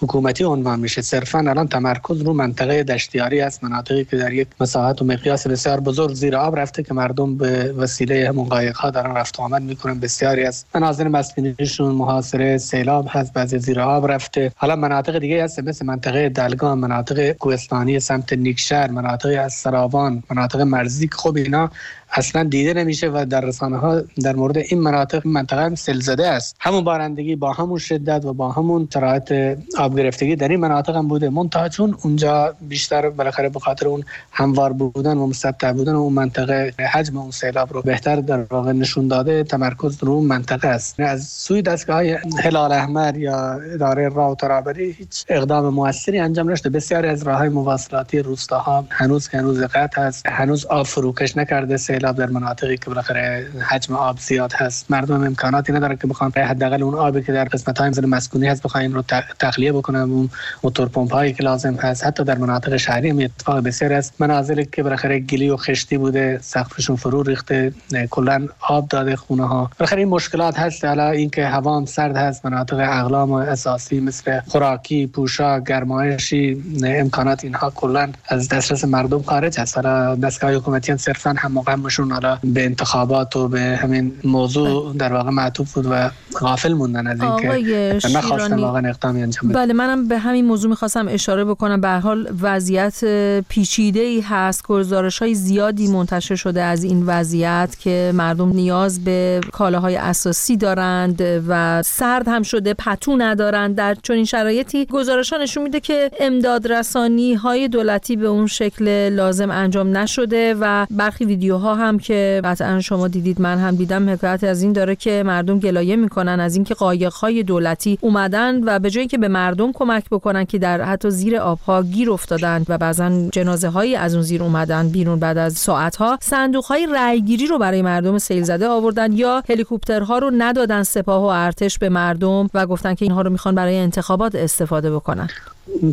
حکومتی 0.00 0.44
عنوان 0.44 0.80
میشه. 0.80 1.02
صرفا 1.02 1.38
الان 1.38 1.68
تمرکز 1.68 2.22
رو 2.22 2.32
منطقه 2.32 2.82
دشتیاری 2.82 3.40
است 3.40 3.64
مناطقی 3.64 4.04
که 4.04 4.16
در 4.16 4.32
یک 4.32 4.48
مساحت 4.60 5.02
و 5.02 5.04
مقیاس 5.04 5.46
بسیار 5.46 5.80
بزرگ 5.80 6.14
زیر 6.14 6.36
آب 6.36 6.58
رفته 6.58 6.82
که 6.82 6.94
مردم 6.94 7.36
به 7.36 7.72
وسیله 7.72 8.28
همون 8.28 8.48
قایق 8.48 8.76
ها 8.76 8.90
دارن 8.90 9.14
رفت 9.14 9.40
آمد 9.40 9.62
می‌کنن. 9.62 10.00
بسیاری 10.00 10.44
از 10.44 10.64
مناظر 10.74 11.08
مسکونیشون 11.08 11.94
محاصره 11.94 12.58
سیلاب 12.58 13.06
هست 13.10 13.32
بعضی 13.32 13.58
زیر 13.58 13.80
آب 13.80 14.10
رفته. 14.10 14.52
حالا 14.56 14.76
مناطق 14.76 15.18
دیگه 15.18 15.44
هست 15.44 15.58
مثل 15.58 15.86
منطقه 15.86 16.28
دلگان 16.28 16.78
مناطق 16.78 17.32
کوهستانی 17.32 18.00
سمت 18.00 18.32
نیکشهر 18.32 18.90
مناطق 18.90 19.40
از 19.44 19.52
سراوان 19.52 20.22
مناطق 20.30 20.60
مرزی 20.60 21.08
خب 21.12 21.36
اینا 21.36 21.70
اصلا 22.12 22.44
دیده 22.44 22.74
نمیشه 22.74 23.10
و 23.14 23.26
در 23.30 23.40
رسانه 23.40 23.76
ها 23.76 24.02
در 24.24 24.36
مورد 24.36 24.58
این 24.58 24.80
مناطق 24.80 25.26
منطقه 25.26 25.62
هم 25.62 25.74
سل 25.74 26.00
زده 26.00 26.28
است. 26.28 26.56
همون 26.60 26.84
بارندگی 26.84 27.36
با 27.36 27.52
همون 27.52 27.78
شدت 27.78 28.24
و 28.24 28.32
با 28.32 28.52
همون 28.52 28.88
شرایط 28.92 29.58
آب 29.78 29.98
گرفتگی 29.98 30.36
در 30.36 30.48
این 30.48 30.60
مناطق 30.60 30.96
هم 30.96 31.08
بوده. 31.08 31.30
منتها 31.30 31.68
چون 31.68 31.96
اونجا 32.02 32.54
بیشتر 32.60 33.10
بالاخره 33.10 33.48
به 33.48 33.60
خاطر 33.60 33.88
اون 33.88 34.04
هموار 34.32 34.72
بودن 34.72 35.16
و 35.16 35.26
مسطح 35.26 35.72
بودن 35.72 35.94
اون 35.94 36.12
منطقه 36.12 36.74
حجم 36.92 37.16
اون 37.16 37.30
سیلاب 37.30 37.72
رو 37.72 37.82
بهتر 37.82 38.16
در 38.16 38.38
واقع 38.50 38.72
نشون 38.72 39.08
داده 39.08 39.44
تمرکز 39.44 40.04
رو 40.04 40.20
منطقه 40.20 40.68
است. 40.68 41.00
از 41.00 41.24
سوی 41.24 41.62
دستگاه 41.62 41.96
های 41.96 42.18
هلال 42.42 42.72
احمر 42.72 43.16
یا 43.16 43.52
اداره 43.52 44.08
راه 44.08 44.30
و 44.30 44.34
ترابری 44.34 44.90
هیچ 44.90 45.24
اقدام 45.28 45.74
موثری 45.74 46.18
انجام 46.18 46.50
نشده. 46.50 46.70
بسیاری 46.70 47.08
از 47.08 47.22
راه 47.22 47.38
های 47.38 47.48
مواصلاتی 47.48 48.18
روستاها 48.18 48.84
هنوز 48.90 49.28
هنوز 49.28 49.62
قطع 49.62 50.02
هست 50.02 50.26
هنوز 50.26 50.66
آب 50.66 50.86
فروکش 50.86 51.36
نکرده 51.36 51.76
سیلاب 52.02 52.16
در 52.16 52.26
مناطقی 52.26 52.76
که 52.76 52.86
بالاخره 52.86 53.46
حجم 53.68 53.94
آب 53.94 54.18
زیاد 54.18 54.52
هست 54.52 54.90
مردم 54.90 55.24
امکاناتی 55.24 55.72
ندارن 55.72 55.96
که 55.96 56.06
بخوان 56.06 56.32
حداقل 56.32 56.82
اون 56.82 56.94
آبی 56.94 57.22
که 57.22 57.32
در 57.32 57.44
قسمت 57.44 57.78
های 57.78 57.90
مسکونی 57.90 58.46
هست 58.46 58.62
بخواین 58.62 58.94
رو 58.94 59.02
تخلیه 59.38 59.72
بکنن 59.72 60.00
اون 60.00 60.30
موتور 60.62 60.88
پمپ 60.88 61.12
هایی 61.12 61.32
که 61.32 61.42
لازم 61.42 61.74
هست. 61.74 62.06
حتی 62.06 62.24
در 62.24 62.38
مناطق 62.38 62.76
شهری 62.76 63.10
هم 63.10 63.18
اتفاق 63.18 63.60
بسیار 63.60 63.92
است. 63.92 64.14
منازلی 64.18 64.64
که 64.64 64.82
بالاخره 64.82 65.20
گلی 65.20 65.50
و 65.50 65.56
خشتی 65.56 65.98
بوده 65.98 66.38
سقفشون 66.42 66.96
فرو 66.96 67.22
ریخته 67.22 67.72
کلا 68.10 68.48
آب 68.60 68.88
داده 68.88 69.16
خونه 69.16 69.48
ها. 69.48 69.70
بالاخره 69.78 69.98
این 69.98 70.08
مشکلات 70.08 70.58
هست. 70.58 70.84
حالا 70.84 71.10
اینکه 71.10 71.46
هوا 71.46 71.76
هم 71.76 71.84
سرد 71.84 72.16
هست 72.16 72.46
مناطق 72.46 72.76
اقلام 72.78 73.32
اساسی 73.32 74.00
مثل 74.00 74.40
خوراکی 74.40 75.06
پوشاک 75.06 75.64
گرمایشی 75.64 76.62
امکانات 76.84 77.44
اینها 77.44 77.70
کلا 77.70 78.12
از 78.28 78.48
دسترس 78.48 78.84
مردم 78.84 79.22
خارج 79.22 79.60
هست. 79.60 79.76
حالا 79.76 80.14
دستگاه 80.14 80.54
حکومتی 80.54 80.96
صرفا 80.96 81.34
هم 81.38 81.52
مقامشون 82.00 82.12
حالا 82.12 82.38
به 82.44 82.64
انتخابات 82.64 83.36
و 83.36 83.48
به 83.48 83.60
همین 83.60 84.12
موضوع 84.24 84.94
در 84.96 85.12
واقع 85.12 85.30
معطوف 85.30 85.74
بود 85.74 85.86
و 85.90 86.10
غافل 86.40 86.72
موندن 86.72 87.06
از 87.06 87.20
اینکه 87.22 88.08
نخواستن 88.14 88.60
واقعا 88.60 88.88
اقدامی 88.88 89.22
انجام 89.22 89.52
بله 89.52 89.72
منم 89.72 90.08
به 90.08 90.18
همین 90.18 90.44
موضوع 90.44 90.70
می‌خواستم 90.70 91.08
اشاره 91.08 91.44
بکنم. 91.44 91.80
به 91.80 91.88
حال 91.88 92.28
وضعیت 92.40 93.04
پیچیده 93.48 94.00
ای 94.00 94.20
هست. 94.20 94.62
گزارش 94.62 95.18
های 95.18 95.34
زیادی 95.34 95.88
منتشر 95.88 96.34
شده 96.34 96.62
از 96.62 96.84
این 96.84 97.06
وضعیت 97.06 97.76
که 97.80 98.12
مردم 98.14 98.48
نیاز 98.48 99.04
به 99.04 99.40
کالاهای 99.52 99.96
اساسی 99.96 100.56
دارند 100.56 101.22
و 101.48 101.82
سرد 101.82 102.28
هم 102.28 102.42
شده 102.42 102.74
پتو 102.74 103.16
ندارند. 103.16 103.74
در 103.74 103.96
چنین 104.02 104.24
شرایطی 104.24 104.86
گزارش 104.86 105.32
ها 105.32 105.38
نشون 105.38 105.62
میده 105.62 105.80
که 105.80 106.10
امداد 106.20 106.72
رسانی 106.72 107.34
های 107.34 107.68
دولتی 107.68 108.16
به 108.16 108.26
اون 108.26 108.46
شکل 108.46 109.08
لازم 109.08 109.50
انجام 109.50 109.96
نشده 109.96 110.56
و 110.60 110.86
برخی 110.90 111.24
ویدیوها 111.24 111.74
هم 111.82 111.98
که 111.98 112.40
قطعا 112.44 112.80
شما 112.80 113.08
دیدید 113.08 113.40
من 113.40 113.58
هم 113.58 113.76
دیدم. 113.76 114.10
حکایت 114.10 114.44
از 114.44 114.62
این 114.62 114.72
داره 114.72 114.96
که 114.96 115.22
مردم 115.26 115.58
گلایه 115.58 115.96
می‌کنن 115.96 116.40
از 116.40 116.54
اینکه 116.54 116.74
قایق 116.74 117.12
های 117.12 117.42
دولتی 117.42 117.98
اومدن 118.00 118.64
و 118.64 118.78
به 118.78 118.90
جایی 118.90 119.06
که 119.06 119.18
به 119.18 119.28
مردم 119.28 119.72
کمک 119.72 120.04
بکنن 120.10 120.44
که 120.44 120.58
در 120.58 120.82
حتی 120.82 121.10
زیر 121.10 121.36
آبها 121.36 121.82
گیر 121.82 122.10
افتادن 122.10 122.64
و 122.68 122.78
بعضا 122.78 123.28
جنازه 123.32 123.68
هایی 123.68 123.96
از 123.96 124.14
اون 124.14 124.22
زیر 124.22 124.42
اومدن 124.42 124.88
بیرون 124.88 125.18
بعد 125.18 125.38
از 125.38 125.52
ساعت 125.52 125.96
ها 125.96 126.18
صندوق 126.20 126.64
های 126.64 126.86
رأیگیری 126.92 127.46
رو 127.46 127.58
برای 127.58 127.82
مردم 127.82 128.18
سیل 128.18 128.42
زده 128.42 128.68
آوردن 128.68 129.12
یا 129.12 129.42
هلیکوپترها 129.48 130.18
رو 130.18 130.30
ندادن 130.38 130.82
سپاه 130.82 131.22
و 131.22 131.26
ارتش 131.26 131.78
به 131.78 131.88
مردم 131.88 132.50
و 132.54 132.66
گفتن 132.66 132.94
که 132.94 133.04
اینها 133.04 133.22
رو 133.22 133.30
می‌خوان 133.30 133.54
برای 133.54 133.78
انتخابات 133.78 134.34
استفاده 134.34 134.90
بکنن. 134.90 135.28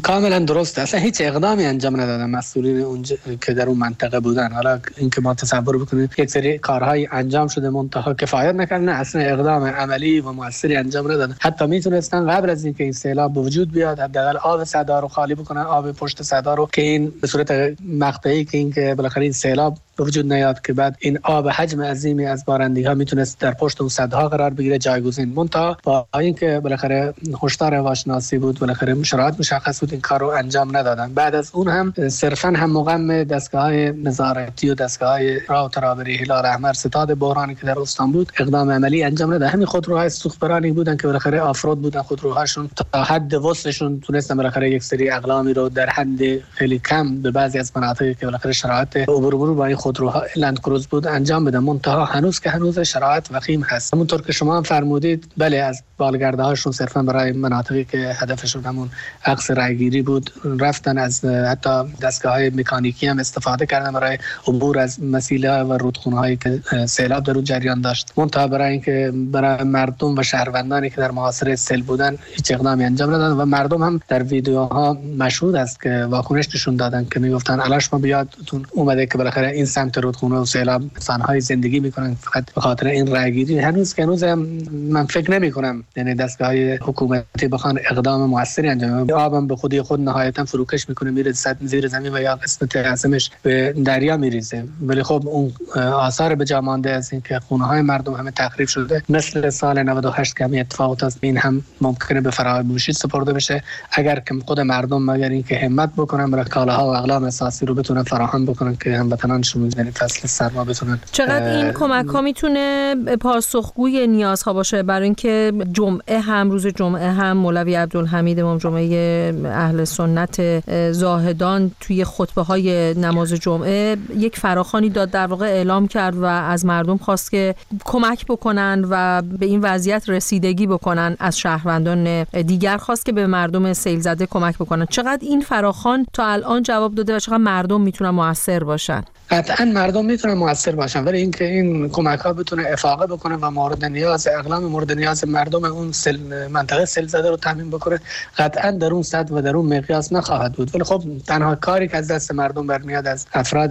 کاملا 0.04 0.40
درسته 0.40 0.82
اصلا 0.82 1.00
هیچ 1.00 1.22
اقدامی 1.22 1.66
انجام 1.66 2.02
ندادن. 2.02 2.30
مسئولین 2.30 2.82
اونجا 2.82 3.16
که 3.42 3.54
در 3.54 3.68
اون 3.68 3.78
منطقه 3.78 4.20
بودن. 4.20 4.52
حالا 4.52 4.80
اینکه 4.98 5.22
ما 5.22 5.34
تصور 5.34 5.78
بکنیم 5.78 6.10
یک 6.18 6.30
سری 6.30 6.58
کارهای 6.58 7.08
انجام 7.12 7.48
شده 7.48 7.70
منتها 7.70 8.14
کفایت 8.14 8.56
نکردن. 8.56 8.90
اصلا 8.90 9.22
اقدام 9.22 9.64
عملی 9.64 10.20
و 10.20 10.32
موثری 10.32 10.76
انجام 10.76 11.12
ندادن. 11.12 11.36
حتی 11.40 11.66
می‌تونستن 11.66 12.32
قبل 12.32 12.50
از 12.50 12.66
اینکه 12.66 12.84
این 12.84 12.94
سیلاب 12.94 13.34
به 13.34 13.40
وجود 13.40 13.72
بیاد 13.72 14.00
حداقل 14.00 14.38
آب 14.38 14.64
صدا 14.64 15.00
رو 15.00 15.08
خالی 15.08 15.36
بکنن 15.36 15.62
آب 15.62 15.92
پشت 15.92 16.24
صدا 16.24 16.54
رو 16.54 16.70
که 16.74 16.82
این 16.82 17.14
به 17.22 17.28
صورت 17.28 17.52
مقطعی 17.88 18.46
که 18.46 18.58
اینکه 18.58 18.96
بالاخره 18.98 19.24
این 19.24 19.32
سیلاب 19.32 19.78
وجود 20.00 20.34
نیاد 20.34 20.62
که 20.62 20.74
بعد 20.74 20.98
این 21.00 21.20
آب 21.24 21.48
حجم 21.48 21.82
عظیمی 21.82 22.26
از 22.26 22.46
بارندگی 22.46 22.86
ها 22.86 22.94
می‌تونست 22.94 23.40
در 23.40 23.52
پشت 23.52 23.82
اون 23.82 23.90
صدها 23.90 24.30
قرار 24.30 24.50
بگیره 24.50 24.78
جایگزین. 24.78 25.30
مونتا 25.30 25.78
با 25.84 26.08
اینکه 26.20 26.60
بالاخره 26.60 27.14
هشدار 27.44 27.74
هواشناسی 27.74 28.38
بود 28.38 28.60
بالاخره 28.60 29.04
شرایط 29.04 29.36
مشخص 29.60 29.80
بود 29.80 29.92
این 29.92 30.02
کار 30.02 30.20
رو 30.20 30.28
انجام 30.28 30.78
ندادن. 30.78 31.14
بعد 31.14 31.36
از 31.36 31.52
اون 31.54 31.68
هم 31.68 31.94
صرفا 32.10 32.48
هم 32.50 32.72
مقام 32.72 33.24
دستگاه 33.24 33.62
های 33.62 33.92
نظارتی 33.92 34.70
و 34.70 34.74
دستگاه 34.74 35.10
های 35.10 35.40
راه 35.48 35.70
ترابری 35.70 36.18
هلال 36.18 36.46
احمر 36.46 36.74
ستاد 36.74 37.18
بحرانی 37.18 37.56
که 37.56 37.66
در 37.66 37.80
استان 37.80 38.12
بود 38.12 38.32
اقدام 38.40 38.72
عملی 38.72 39.04
انجام 39.04 39.34
نداد. 39.34 39.50
همین 39.50 39.66
خودروهای 39.66 40.10
سوختبرانی 40.10 40.72
بودن 40.72 40.98
که 40.98 41.08
بالاخره 41.08 41.42
آفرود 41.42 41.82
بودن 41.82 42.02
خودروهاشون. 42.02 42.70
تا 42.94 43.04
حد 43.04 43.34
وسعشون 43.34 44.00
تونستن 44.00 44.38
بالاخره 44.38 44.72
یک 44.72 44.84
سری 44.84 45.10
اقلامی 45.10 45.54
رو 45.54 45.70
در 45.70 45.90
حد 45.90 46.40
خیلی 46.52 46.80
کم 46.80 47.22
به 47.22 47.32
بعضی 47.32 47.60
از 47.60 47.72
مناطقی 47.76 48.14
که 48.14 48.26
بالاخره 48.26 48.52
شرایط 48.52 48.98
عبور 48.98 49.54
با 49.54 49.66
این 49.66 49.76
خودروها 49.76 50.24
لند 50.36 50.60
کروز 50.60 50.88
بود 50.88 51.08
انجام 51.08 51.46
بدن. 51.46 51.60
منتها 51.60 52.06
هنوز 52.06 52.40
که 52.40 52.50
هنوز 52.50 52.80
شرایط 52.80 53.28
وخیم 53.32 53.62
هست. 53.62 53.94
همونطور 53.94 54.22
که 54.22 54.32
شما 54.32 54.58
هم 54.58 54.64
فرمودید 54.64 55.32
بله 55.38 55.58
از 55.58 55.84
بالگرده 55.98 56.44
هاشون 56.44 56.72
صرفا 56.72 57.04
برای 57.04 57.32
مناطقی 57.32 57.86
که 57.86 57.98
هدفشون 57.98 58.64
همون 58.64 58.90
عکس 59.26 59.49
رایگیری 59.52 60.02
بود. 60.02 60.32
رفتن 60.60 60.98
از 60.98 61.26
حتی 61.26 61.70
دستگاه 62.02 62.34
های 62.34 62.50
مکانیکی 62.50 63.08
هم 63.08 63.20
استفاده 63.20 63.66
کردن 63.66 63.92
برای 63.92 64.18
عبور 64.48 64.80
از 64.80 65.04
مسیله 65.04 65.64
و 65.64 65.74
رودخونه 65.74 66.18
هایی 66.18 66.38
که 66.38 66.62
سیلاب 66.86 67.24
در 67.24 67.42
جریان 67.42 67.82
داشت. 67.82 68.14
منتها 68.18 68.48
برای 68.48 68.72
اینکه 68.72 69.12
برای 69.16 69.64
مردم 69.64 70.18
و 70.18 70.24
شهروندانی 70.24 70.90
که 70.90 70.96
در 70.96 71.12
محاصره 71.12 71.56
سیل 71.56 71.84
بودن 71.84 72.18
هیچ 72.36 72.52
اقدامی 72.52 72.84
انجام 72.84 73.10
ندادن 73.14 73.42
و 73.42 73.46
مردم 73.46 73.84
هم 73.84 74.00
در 74.08 74.24
ویدیوها 74.24 74.98
مشهود 75.18 75.56
است 75.56 75.82
که 75.82 76.08
واکنش 76.10 76.48
نشون 76.56 76.76
دادن 76.76 77.08
که 77.12 77.20
می‌گفتن 77.20 77.60
ما 77.92 78.00
بیادتون 78.00 78.66
اومده 78.72 79.06
که 79.06 79.18
بالاخره 79.18 79.48
این 79.48 79.66
سمت 79.66 79.98
رودخونه 79.98 80.36
و 80.36 80.46
سیلاب 80.46 80.82
های 81.22 81.42
زندگی 81.42 81.80
می‌کنن. 81.80 82.16
فقط 82.16 82.54
به 82.54 82.62
خاطر 82.62 82.88
این 82.88 83.08
رایگیری 83.08 83.60
هنوز 83.60 83.94
که 83.94 84.04
هنوز 84.04 84.24
من 84.24 85.06
فکر 85.06 85.32
نمی 85.32 85.52
کنم 85.52 85.84
یعنی 85.96 86.16
دستگاه 86.16 86.54
حکومتی 86.76 87.48
بخوان 87.52 87.80
اقدام 87.92 88.30
موثری 88.30 88.70
انجام 88.70 89.08
آبم 89.40 89.48
به 89.48 89.56
خودی 89.56 89.82
خود 89.82 90.02
نهایتا 90.02 90.46
فروکش 90.46 90.90
می‌کنه 90.90 91.12
میره 91.12 91.34
زیر 91.62 91.88
زمین 91.88 92.14
و 92.14 92.22
یا 92.22 92.36
قسمت 92.36 92.76
اعظمش 92.76 93.32
به 93.42 93.74
دریا 93.86 94.18
میریزه. 94.18 94.64
ولی 94.82 95.04
خب 95.04 95.24
اون 95.26 95.52
آثار 95.76 96.36
به 96.36 96.46
جا 96.46 96.62
مانده 96.62 96.90
از 96.92 97.12
اینکه 97.12 97.40
خونه 97.40 97.66
های 97.66 97.82
مردم 97.82 98.14
همه 98.14 98.32
تخریب 98.32 98.68
شده. 98.68 99.04
مثل 99.10 99.50
سال 99.50 99.84
98 99.84 100.38
که 100.38 100.44
همین 100.44 100.60
اتفاقات 100.60 101.04
از 101.04 101.18
این 101.22 101.38
هم 101.38 101.64
ممکنه 101.82 102.22
به 102.22 102.32
فراموشی 102.32 102.94
سپرده 102.94 103.34
بشه. 103.34 103.64
اگر 103.92 104.20
که 104.20 104.36
خود 104.46 104.60
مردم 104.60 105.12
مگر 105.12 105.30
اینکه 105.30 105.58
همت 105.58 105.90
بکنن 105.98 106.32
برای 106.32 106.46
کالاها 106.46 106.88
و 106.88 106.96
اقلام 106.96 107.24
اساسی 107.24 107.66
رو 107.66 107.74
بتونن 107.74 108.04
فراهم 108.04 108.46
بکنن 108.46 108.76
که 108.76 108.98
هموطنانشون 108.98 109.72
یعنی 109.78 109.92
فصل 109.92 110.28
سرما 110.28 110.64
بتونن 110.64 111.00
چقدر 111.12 111.58
این 111.58 111.72
کمک 111.72 112.06
ها 112.06 112.22
می‌تونه 112.22 112.96
پاسخگوی 113.22 114.08
نیازها 114.08 114.54
باشه؟ 114.54 114.84
برای 114.84 115.04
اینکه 115.04 115.54
جمعه 115.72 116.20
هم 116.20 116.52
روز 116.52 116.68
جمعه 116.68 117.12
هم 117.12 117.38
مولوی 117.38 117.76
عبدالحمید 117.76 118.40
امام 118.40 118.58
جمعه 118.58 119.29
اهل 119.46 119.84
سنت 119.84 120.64
زاهدان 120.92 121.72
توی 121.80 122.06
خطبه 122.06 122.42
های 122.42 122.94
نماز 122.94 123.34
جمعه 123.34 123.98
یک 124.18 124.40
فراخانی 124.40 124.90
داد 124.90 125.10
در 125.10 125.28
واقع 125.28 125.46
اعلام 125.46 125.88
کرد 125.88 126.18
و 126.18 126.26
از 126.26 126.66
مردم 126.66 126.98
خواست 126.98 127.32
که 127.32 127.56
کمک 127.86 128.26
بکنن 128.26 128.86
و 128.90 129.22
به 129.22 129.46
این 129.46 129.62
وضعیت 129.62 130.10
رسیدگی 130.10 130.68
بکنن 130.68 131.16
از 131.20 131.40
شهروندان 131.40 132.24
دیگر. 132.24 132.78
خواست 132.78 133.06
که 133.06 133.12
به 133.12 133.28
مردم 133.28 133.74
سیل 133.74 134.00
زده 134.00 134.26
کمک 134.26 134.56
بکنن. 134.56 134.86
چقدر 134.86 135.20
این 135.22 135.42
فراخان 135.42 136.06
تا 136.14 136.26
الان 136.26 136.64
جواب 136.64 136.96
داده 136.96 137.16
و 137.16 137.20
چقدر 137.20 137.38
مردم 137.38 137.82
می‌تونن 137.82 138.10
موثر 138.10 138.64
باشن؟ 138.64 139.04
قطعا 139.32 139.66
مردم 139.66 140.06
می‌تونن 140.06 140.34
موثر 140.34 140.76
باشن 140.76 141.04
ولی 141.04 141.18
اینکه 141.18 141.46
این 141.46 141.90
کمک 141.90 142.20
ها 142.20 142.34
بتونه 142.34 142.68
افاقه 142.70 143.08
بکنه 143.08 143.36
و 143.36 143.50
مورد 143.52 143.86
نیاز 143.86 144.28
اقلام 144.28 144.64
مورد 144.64 144.92
نیاز 144.92 145.28
مردم 145.28 145.64
اون 145.66 145.92
سل 145.92 146.48
منطقه 146.48 146.86
سل 146.86 147.08
زده 147.08 147.30
رو 147.30 147.38
تامین 147.38 147.70
بکنه 147.70 148.00
قطعا 148.38 148.72
در 148.72 148.94
اون 148.94 149.04
صد 149.04 149.32
و 149.32 149.42
در 149.42 149.56
اون 149.56 149.78
مقیاس 149.78 150.14
نخواهد 150.14 150.54
بود. 150.54 150.76
ولی 150.76 150.84
خب 150.84 151.04
تنها 151.28 151.56
کاری 151.56 151.88
که 151.88 151.98
از 151.98 152.12
دست 152.12 152.32
مردم 152.32 152.68
برمیاد 152.68 153.08
از 153.08 153.26
افراد 153.34 153.70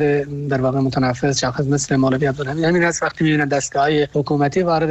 در 0.48 0.60
واقع 0.60 0.80
متنفذ 0.80 1.38
شخص 1.38 1.64
مثل 1.64 1.96
مولوی 1.96 2.26
عبدالحمید 2.26 2.64
همین 2.64 2.84
است 2.84 3.02
وقتی 3.02 3.24
می‌بینن 3.24 3.48
دستگاه 3.48 3.82
های 3.82 4.08
حکومتی 4.12 4.62
وارد 4.62 4.90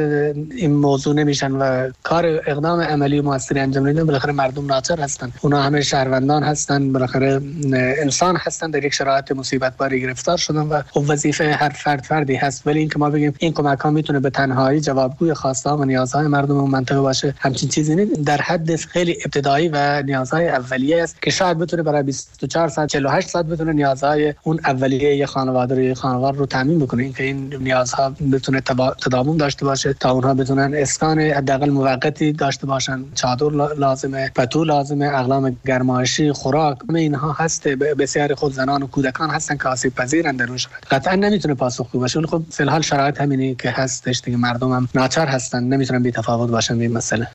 این 0.50 0.74
موضوع 0.74 1.14
نمیشن 1.14 1.52
و 1.52 1.90
کار 2.02 2.26
اقدام 2.26 2.80
عملی 2.80 3.18
و 3.18 3.22
موثری 3.22 3.60
انجام 3.60 3.86
نمیدن 3.86 4.06
بالاخره 4.06 4.32
مردم 4.32 4.66
ناچار 4.66 5.00
هستن. 5.00 5.32
اونا 5.40 5.62
همه 5.62 5.80
شهروندان 5.80 6.42
هستن 6.42 6.92
بالاخره 6.92 7.40
انسان 7.72 8.36
هستن 8.36 8.70
در 8.70 8.84
یک 8.84 8.94
شرایط 8.94 9.32
مصیبت 9.32 9.76
باری 9.76 10.00
گرفتار 10.00 10.36
شدن. 10.36 10.57
و 10.60 10.82
خب 10.82 11.04
وظیفه 11.08 11.52
هر 11.52 11.68
فرد 11.68 12.02
فردی 12.02 12.34
هست 12.34 12.66
ولی 12.66 12.78
اینکه 12.78 12.98
ما 12.98 13.10
بگیم 13.10 13.34
این 13.38 13.52
کمک 13.52 13.78
ها 13.78 13.90
می‌تونه 13.90 14.20
به 14.20 14.30
تنهایی 14.30 14.80
جوابگوی 14.80 15.34
خواسته 15.34 15.70
و 15.70 15.84
نیازهای 15.84 16.26
مردم 16.26 16.56
اون 16.56 16.70
منطقه 16.70 17.00
باشه 17.00 17.34
همچین 17.38 17.68
چیزی 17.68 17.96
نیست. 17.96 18.20
در 18.20 18.40
حد 18.40 18.76
خیلی 18.76 19.16
ابتدایی 19.24 19.68
و 19.68 20.02
نیازهای 20.02 20.48
اولیه 20.48 21.02
است 21.02 21.22
که 21.22 21.30
شاید 21.30 21.58
بتونه 21.58 21.82
برای 21.82 22.02
24 22.02 22.68
ساعت 22.68 22.88
48 22.88 23.28
ساعت 23.28 23.46
بتونه 23.46 23.72
نیازهای 23.72 24.34
اون 24.42 24.60
اولیه 24.64 25.16
یه 25.16 25.26
خانواده 25.26 25.74
رو 25.74 25.80
یه 25.80 25.94
خانواده 25.94 26.38
رو 26.38 26.46
تامین 26.46 26.78
بکنه. 26.78 27.02
اینکه 27.02 27.24
این 27.24 27.54
نیازها 27.60 28.12
بتونه 28.32 28.60
تداوم 29.04 29.36
داشته 29.36 29.64
باشه 29.64 29.92
تا 29.92 30.10
اونها 30.10 30.34
بتونن 30.34 30.74
اسکان 30.74 31.20
حداقل 31.20 31.70
موقتی 31.70 32.32
داشته 32.32 32.66
باشن. 32.66 33.04
چادر 33.14 33.74
لازمه 33.74 34.30
پتو 34.34 34.64
لازمه 34.64 35.06
اقلام 35.06 35.56
گرمایشی 35.66 36.32
خوراک 36.32 36.78
اینها 36.94 37.32
هست. 37.32 37.68
بسیار 37.68 38.34
خود 38.34 38.52
زنان 38.52 38.82
و 38.82 38.86
کودکان 38.86 39.30
هستن 39.30 39.56
که 39.56 39.68
آسیب 39.68 39.94
پذیرن 39.94 40.36
در 40.48 40.52
اون 40.52 40.58
شرایط 40.58 40.84
قطعا 40.90 41.14
نمی‌تونه 41.14 41.54
پاسخگو 41.54 41.98
باشه 41.98 42.20
خب 42.22 42.42
فی 42.50 42.62
الحال 42.62 42.80
شرایط 42.80 43.20
همینی 43.20 43.54
که 43.54 43.70
هستش 43.70 44.20
دیگه. 44.24 44.36
مردم 44.36 44.72
هم 44.72 44.88
ناچار 44.94 45.26
هستن. 45.26 45.64
نمی‌تونن 45.64 46.02
بی 46.02 46.10
تفاوت 46.10 46.50
باشن 46.50 46.78
به 46.78 46.84
این 46.84 46.92
مسئله. 46.92 47.28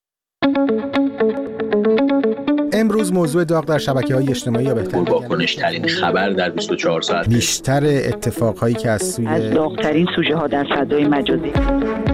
امروز 2.73 3.13
موضوع 3.13 3.43
داغ 3.43 3.65
در 3.65 3.77
شبکه 3.77 4.15
های 4.15 4.29
اجتماعی 4.29 4.65
یا 4.65 4.73
بهتر 4.73 4.97
واکنش 4.97 5.55
ترین 5.55 5.87
خبر 5.87 6.29
در 6.29 6.49
24 6.49 7.01
ساعت. 7.01 7.29
بیشتر 7.29 7.83
اتفاق 7.85 8.57
هایی 8.57 8.75
که 8.75 8.89
از 8.89 9.11
سوی 9.11 9.27
از 9.27 9.53
داغترین 9.53 10.07
سوژه 10.15 10.35
ها 10.35 10.47
در 10.47 10.63
فضای 10.63 11.07
مجازی. 11.07 11.51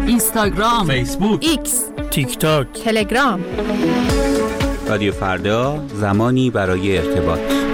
اینستاگرام 0.07 0.87
فیسبوک 0.87 1.45
ایکس 1.45 1.83
تیک 2.11 2.37
تاک 2.37 2.67
تلگرام. 2.83 3.43
رادیو 4.89 5.11
فردا 5.11 5.83
زمانی 5.95 6.49
برای 6.49 6.97
ارتباط. 6.97 7.68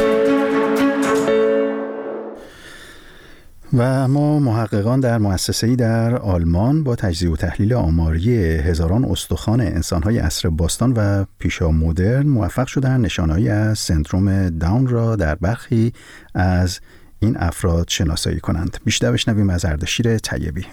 و 3.77 4.07
ما 4.07 4.39
محققان 4.39 4.99
در 4.99 5.17
مؤسسه‌ای 5.17 5.75
در 5.75 6.15
آلمان 6.15 6.83
با 6.83 6.95
تجزیه 6.95 7.31
و 7.31 7.35
تحلیل 7.35 7.73
آماری 7.73 8.37
هزاران 8.37 9.05
استخوان 9.05 9.61
انسانهای 9.61 10.17
عصر 10.17 10.49
باستان 10.49 10.93
و 10.97 11.25
پیشا 11.39 11.71
مدرن 11.71 12.27
موفق 12.27 12.67
شدن 12.67 13.01
نشانهایی 13.01 13.49
از 13.49 13.79
سندروم 13.79 14.49
داون 14.49 14.87
را 14.87 15.15
در 15.15 15.35
برخی 15.35 15.93
از 16.35 16.79
این 17.19 17.37
افراد 17.37 17.87
شناسایی 17.89 18.39
کنند. 18.39 18.77
بیشتر 18.85 19.11
بشنویم 19.11 19.49
از 19.49 19.65
اردشیر 19.65 20.17
طیبی. 20.17 20.65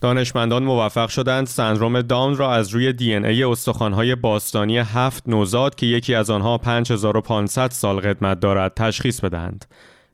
دانشمندان 0.00 0.62
موفق 0.62 1.08
شدند 1.08 1.46
سندروم 1.46 2.02
داون 2.02 2.36
را 2.36 2.54
از 2.54 2.68
روی 2.68 2.92
دی 2.92 3.14
ان 3.14 3.24
ای 3.24 3.44
استخوان‌های 3.44 4.14
باستانی 4.14 4.78
هفت 4.78 5.28
نوزاد 5.28 5.74
که 5.74 5.86
یکی 5.86 6.14
از 6.14 6.30
آنها 6.30 6.58
5500 6.58 7.70
سال 7.70 8.00
قدمت 8.00 8.40
دارد 8.40 8.72
تشخیص 8.76 9.20
بدهند. 9.20 9.64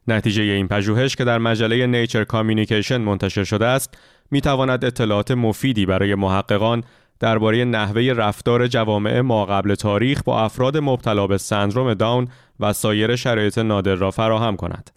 نتیجه 0.09 0.43
این 0.43 0.69
پژوهش 0.69 1.17
که 1.17 1.25
در 1.25 1.39
مجله 1.39 1.87
نیچر 1.87 2.25
کامیونیکیشن 2.25 2.97
منتشر 2.97 3.45
شده 3.45 3.67
است 3.67 3.99
می 4.31 4.41
تواند 4.41 4.85
اطلاعات 4.85 5.31
مفیدی 5.31 5.87
برای 5.87 6.15
محققان 6.15 6.85
درباره 7.21 7.65
نحوه 7.65 8.03
رفتار 8.03 8.67
جوامع 8.67 9.21
ما 9.21 9.45
قبل 9.45 9.75
تاریخ 9.75 10.23
با 10.23 10.41
افراد 10.41 10.77
مبتلا 10.77 11.27
به 11.27 11.39
سندروم 11.39 11.95
داون 11.95 12.29
و 12.61 12.73
سایر 12.73 13.17
شرایط 13.17 13.59
نادر 13.59 13.95
را 13.95 14.11
فراهم 14.11 14.57
کند. 14.57 14.91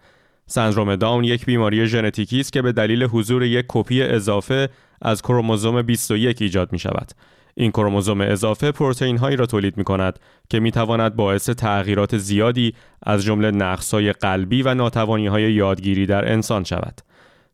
سندروم 0.46 0.96
داون 0.96 1.24
یک 1.24 1.46
بیماری 1.46 1.88
ژنتیکی 1.88 2.40
است 2.40 2.54
که 2.54 2.62
به 2.62 2.72
دلیل 2.72 3.04
حضور 3.04 3.44
یک 3.44 3.66
کپی 3.68 4.02
اضافه 4.02 4.70
از 5.02 5.22
کروموزوم 5.22 5.82
21 5.82 6.42
ایجاد 6.42 6.72
می 6.72 6.80
شود. 6.80 7.12
این 7.56 7.72
کروموزوم 7.72 8.22
اضافه 8.22 8.72
پروتئین 8.72 9.18
هایی 9.18 9.36
را 9.38 9.46
تولید 9.46 9.78
می 9.78 9.84
کند 9.84 10.20
که 10.50 10.60
می 10.60 10.72
تواند 10.72 11.16
باعث 11.16 11.50
تغییرات 11.50 12.18
زیادی 12.18 12.74
از 13.04 13.24
جمله 13.24 13.52
نقص 13.52 13.94
های 13.94 14.14
قلبی 14.14 14.62
و 14.62 14.74
ناتوانی 14.74 15.28
های 15.28 15.54
یادگیری 15.54 16.06
در 16.06 16.32
انسان 16.32 16.64
شود. 16.64 17.02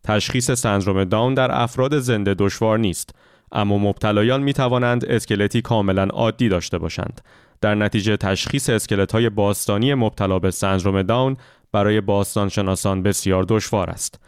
تشخیص 0.04 0.52
سندروم 0.52 1.04
داون 1.04 1.34
در 1.34 1.62
افراد 1.62 2.00
زنده 2.00 2.34
دشوار 2.34 2.80
نیست 2.80 3.16
اما 3.52 3.78
مبتلایان 3.78 4.44
می 4.44 4.54
توانند 4.54 5.06
اسکلتی 5.06 5.62
کاملا 5.62 6.04
عادی 6.04 6.50
داشته 6.50 6.78
باشند. 6.78 7.22
در 7.62 7.76
نتیجه 7.76 8.18
تشخیص 8.18 8.70
اسکلت 8.70 9.12
های 9.12 9.30
باستانی 9.30 9.94
مبتلا 9.94 10.40
به 10.40 10.52
سندروم 10.52 11.02
داون 11.02 11.38
برای 11.72 12.02
باستان 12.02 12.50
شناسان 12.50 13.04
بسیار 13.04 13.46
دشوار 13.50 13.90
است. 13.90 14.20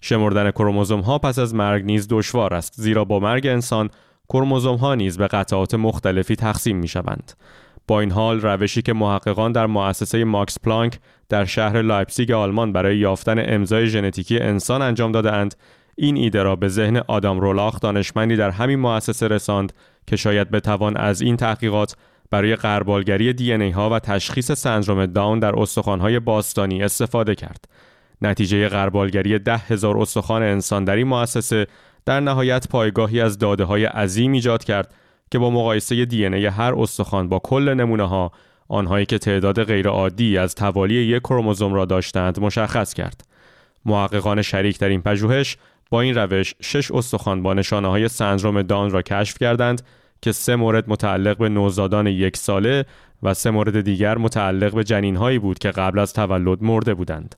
شمردن 0.00 0.50
کروموزوم 0.50 1.00
ها 1.00 1.18
پس 1.18 1.38
از 1.38 1.54
مرگ 1.54 1.84
نیز 1.84 2.08
دشوار 2.10 2.54
است 2.54 2.72
زیرا 2.76 3.04
با 3.04 3.20
مرگ 3.20 3.46
انسان 3.46 3.90
کروموزوم 4.28 4.76
ها 4.76 4.94
نیز 4.94 5.18
به 5.18 5.26
قطعات 5.26 5.74
مختلفی 5.74 6.36
تقسیم 6.36 6.76
می 6.76 6.88
شوند. 6.88 7.32
با 7.86 8.00
این 8.00 8.10
حال 8.10 8.40
روشی 8.40 8.82
که 8.82 8.92
محققان 8.92 9.52
در 9.52 9.66
مؤسسه 9.66 10.24
ماکس 10.24 10.58
پلانک 10.58 10.98
در 11.28 11.44
شهر 11.44 11.82
لایپزیگ 11.82 12.30
آلمان 12.30 12.72
برای 12.72 12.98
یافتن 12.98 13.54
امضای 13.54 13.86
ژنتیکی 13.86 14.38
انسان 14.38 14.82
انجام 14.82 15.12
دادهاند 15.12 15.54
این 15.96 16.16
ایده 16.16 16.42
را 16.42 16.56
به 16.56 16.68
ذهن 16.68 16.96
آدام 16.96 17.40
رولاخ 17.40 17.80
دانشمندی 17.80 18.36
در 18.36 18.50
همین 18.50 18.78
مؤسسه 18.78 19.28
رساند 19.28 19.72
که 20.06 20.16
شاید 20.16 20.50
بتوان 20.50 20.96
از 20.96 21.20
این 21.20 21.36
تحقیقات 21.36 21.96
برای 22.30 22.56
غربالگری 22.56 23.32
دی 23.32 23.52
ای 23.52 23.70
ها 23.70 23.90
و 23.90 23.98
تشخیص 23.98 24.52
سندروم 24.52 25.06
داون 25.06 25.38
در 25.38 25.60
استخوان‌های 25.60 26.18
باستانی 26.18 26.82
استفاده 26.82 27.34
کرد. 27.34 27.64
نتیجه 28.22 28.68
غربالگری 28.68 29.38
ده 29.38 29.56
هزار 29.56 29.98
استخوان 29.98 30.42
انسان 30.42 30.84
در 30.84 30.96
این 30.96 31.06
مؤسسه 31.06 31.66
در 32.08 32.20
نهایت 32.20 32.68
پایگاهی 32.68 33.20
از 33.20 33.38
داده 33.38 33.64
های 33.64 33.84
عظیم 33.84 34.32
ایجاد 34.32 34.64
کرد 34.64 34.94
که 35.30 35.38
با 35.38 35.50
مقایسه 35.50 36.04
دی 36.04 36.26
ای 36.26 36.46
هر 36.46 36.74
استخوان 36.74 37.28
با 37.28 37.38
کل 37.38 37.74
نمونه 37.74 38.08
ها 38.08 38.32
آنهایی 38.68 39.06
که 39.06 39.18
تعداد 39.18 39.64
غیرعادی 39.64 40.38
از 40.38 40.54
توالی 40.54 40.94
یک 40.94 41.22
کروموزوم 41.22 41.74
را 41.74 41.84
داشتند 41.84 42.40
مشخص 42.40 42.94
کرد. 42.94 43.24
محققان 43.84 44.42
شریک 44.42 44.78
در 44.78 44.88
این 44.88 45.02
پژوهش 45.02 45.56
با 45.90 46.00
این 46.00 46.14
روش 46.14 46.54
شش 46.60 46.90
استخوان 46.90 47.42
با 47.42 47.54
نشانه 47.54 47.88
های 47.88 48.08
سندروم 48.08 48.62
دان 48.62 48.90
را 48.90 49.02
کشف 49.02 49.38
کردند 49.38 49.82
که 50.22 50.32
سه 50.32 50.56
مورد 50.56 50.90
متعلق 50.90 51.38
به 51.38 51.48
نوزادان 51.48 52.06
یک 52.06 52.36
ساله 52.36 52.84
و 53.22 53.34
سه 53.34 53.50
مورد 53.50 53.80
دیگر 53.80 54.18
متعلق 54.18 54.74
به 54.74 54.84
جنین 54.84 55.16
هایی 55.16 55.38
بود 55.38 55.58
که 55.58 55.70
قبل 55.70 55.98
از 55.98 56.12
تولد 56.12 56.62
مرده 56.62 56.94
بودند. 56.94 57.34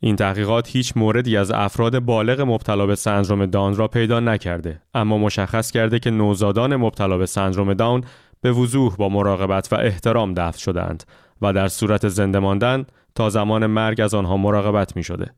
این 0.00 0.16
تحقیقات 0.16 0.68
هیچ 0.68 0.92
موردی 0.96 1.36
از 1.36 1.50
افراد 1.50 1.98
بالغ 1.98 2.40
مبتلا 2.40 2.86
به 2.86 2.94
سندروم 2.94 3.46
داون 3.46 3.76
را 3.76 3.88
پیدا 3.88 4.20
نکرده 4.20 4.82
اما 4.94 5.18
مشخص 5.18 5.70
کرده 5.70 5.98
که 5.98 6.10
نوزادان 6.10 6.76
مبتلا 6.76 7.18
به 7.18 7.26
سندروم 7.26 7.74
داون 7.74 8.04
به 8.40 8.52
وضوح 8.52 8.96
با 8.96 9.08
مراقبت 9.08 9.72
و 9.72 9.76
احترام 9.76 10.34
دفن 10.34 10.58
شدند 10.58 11.04
و 11.42 11.52
در 11.52 11.68
صورت 11.68 12.08
زنده 12.08 12.38
ماندن 12.38 12.86
تا 13.14 13.30
زمان 13.30 13.66
مرگ 13.66 14.00
از 14.00 14.14
آنها 14.14 14.36
مراقبت 14.36 14.96
می 14.96 15.02
شده. 15.02 15.30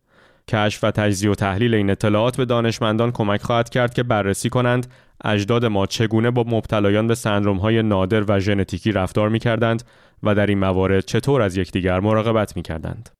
کشف 0.48 0.84
و 0.84 0.90
تجزیه 0.90 1.30
و 1.30 1.34
تحلیل 1.34 1.74
این 1.74 1.90
اطلاعات 1.90 2.36
به 2.36 2.44
دانشمندان 2.44 3.12
کمک 3.12 3.42
خواهد 3.42 3.68
کرد 3.68 3.94
که 3.94 4.02
بررسی 4.02 4.48
کنند 4.48 4.86
اجداد 5.24 5.64
ما 5.64 5.86
چگونه 5.86 6.30
با 6.30 6.44
مبتلایان 6.48 7.06
به 7.06 7.14
سندروم 7.14 7.56
های 7.56 7.82
نادر 7.82 8.24
و 8.28 8.40
ژنتیکی 8.40 8.92
رفتار 8.92 9.28
می 9.28 9.38
کردند 9.38 9.82
و 10.22 10.34
در 10.34 10.46
این 10.46 10.58
موارد 10.58 11.04
چطور 11.04 11.42
از 11.42 11.56
یکدیگر 11.56 12.00
مراقبت 12.00 12.56
می 12.56 12.62
کردند. 12.62 13.10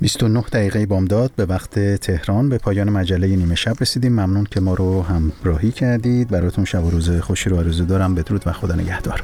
29 0.00 0.40
دقیقه 0.40 0.86
بامداد 0.86 1.30
به 1.36 1.44
وقت 1.44 1.78
تهران 1.78 2.48
به 2.48 2.58
پایان 2.58 2.90
مجله 2.90 3.26
نیمه 3.26 3.54
شب 3.54 3.76
رسیدیم. 3.80 4.12
ممنون 4.12 4.44
که 4.44 4.60
ما 4.60 4.74
رو 4.74 5.02
همراهی 5.02 5.72
کردید. 5.72 6.28
براتون 6.28 6.64
شب 6.64 6.84
و 6.84 6.90
روز 6.90 7.10
خوشی 7.10 7.50
رو 7.50 7.56
آرزو 7.58 7.84
دارم. 7.84 8.14
بدرود 8.14 8.42
و 8.46 8.52
خدا 8.52 8.74
نگهدار. 8.74 9.22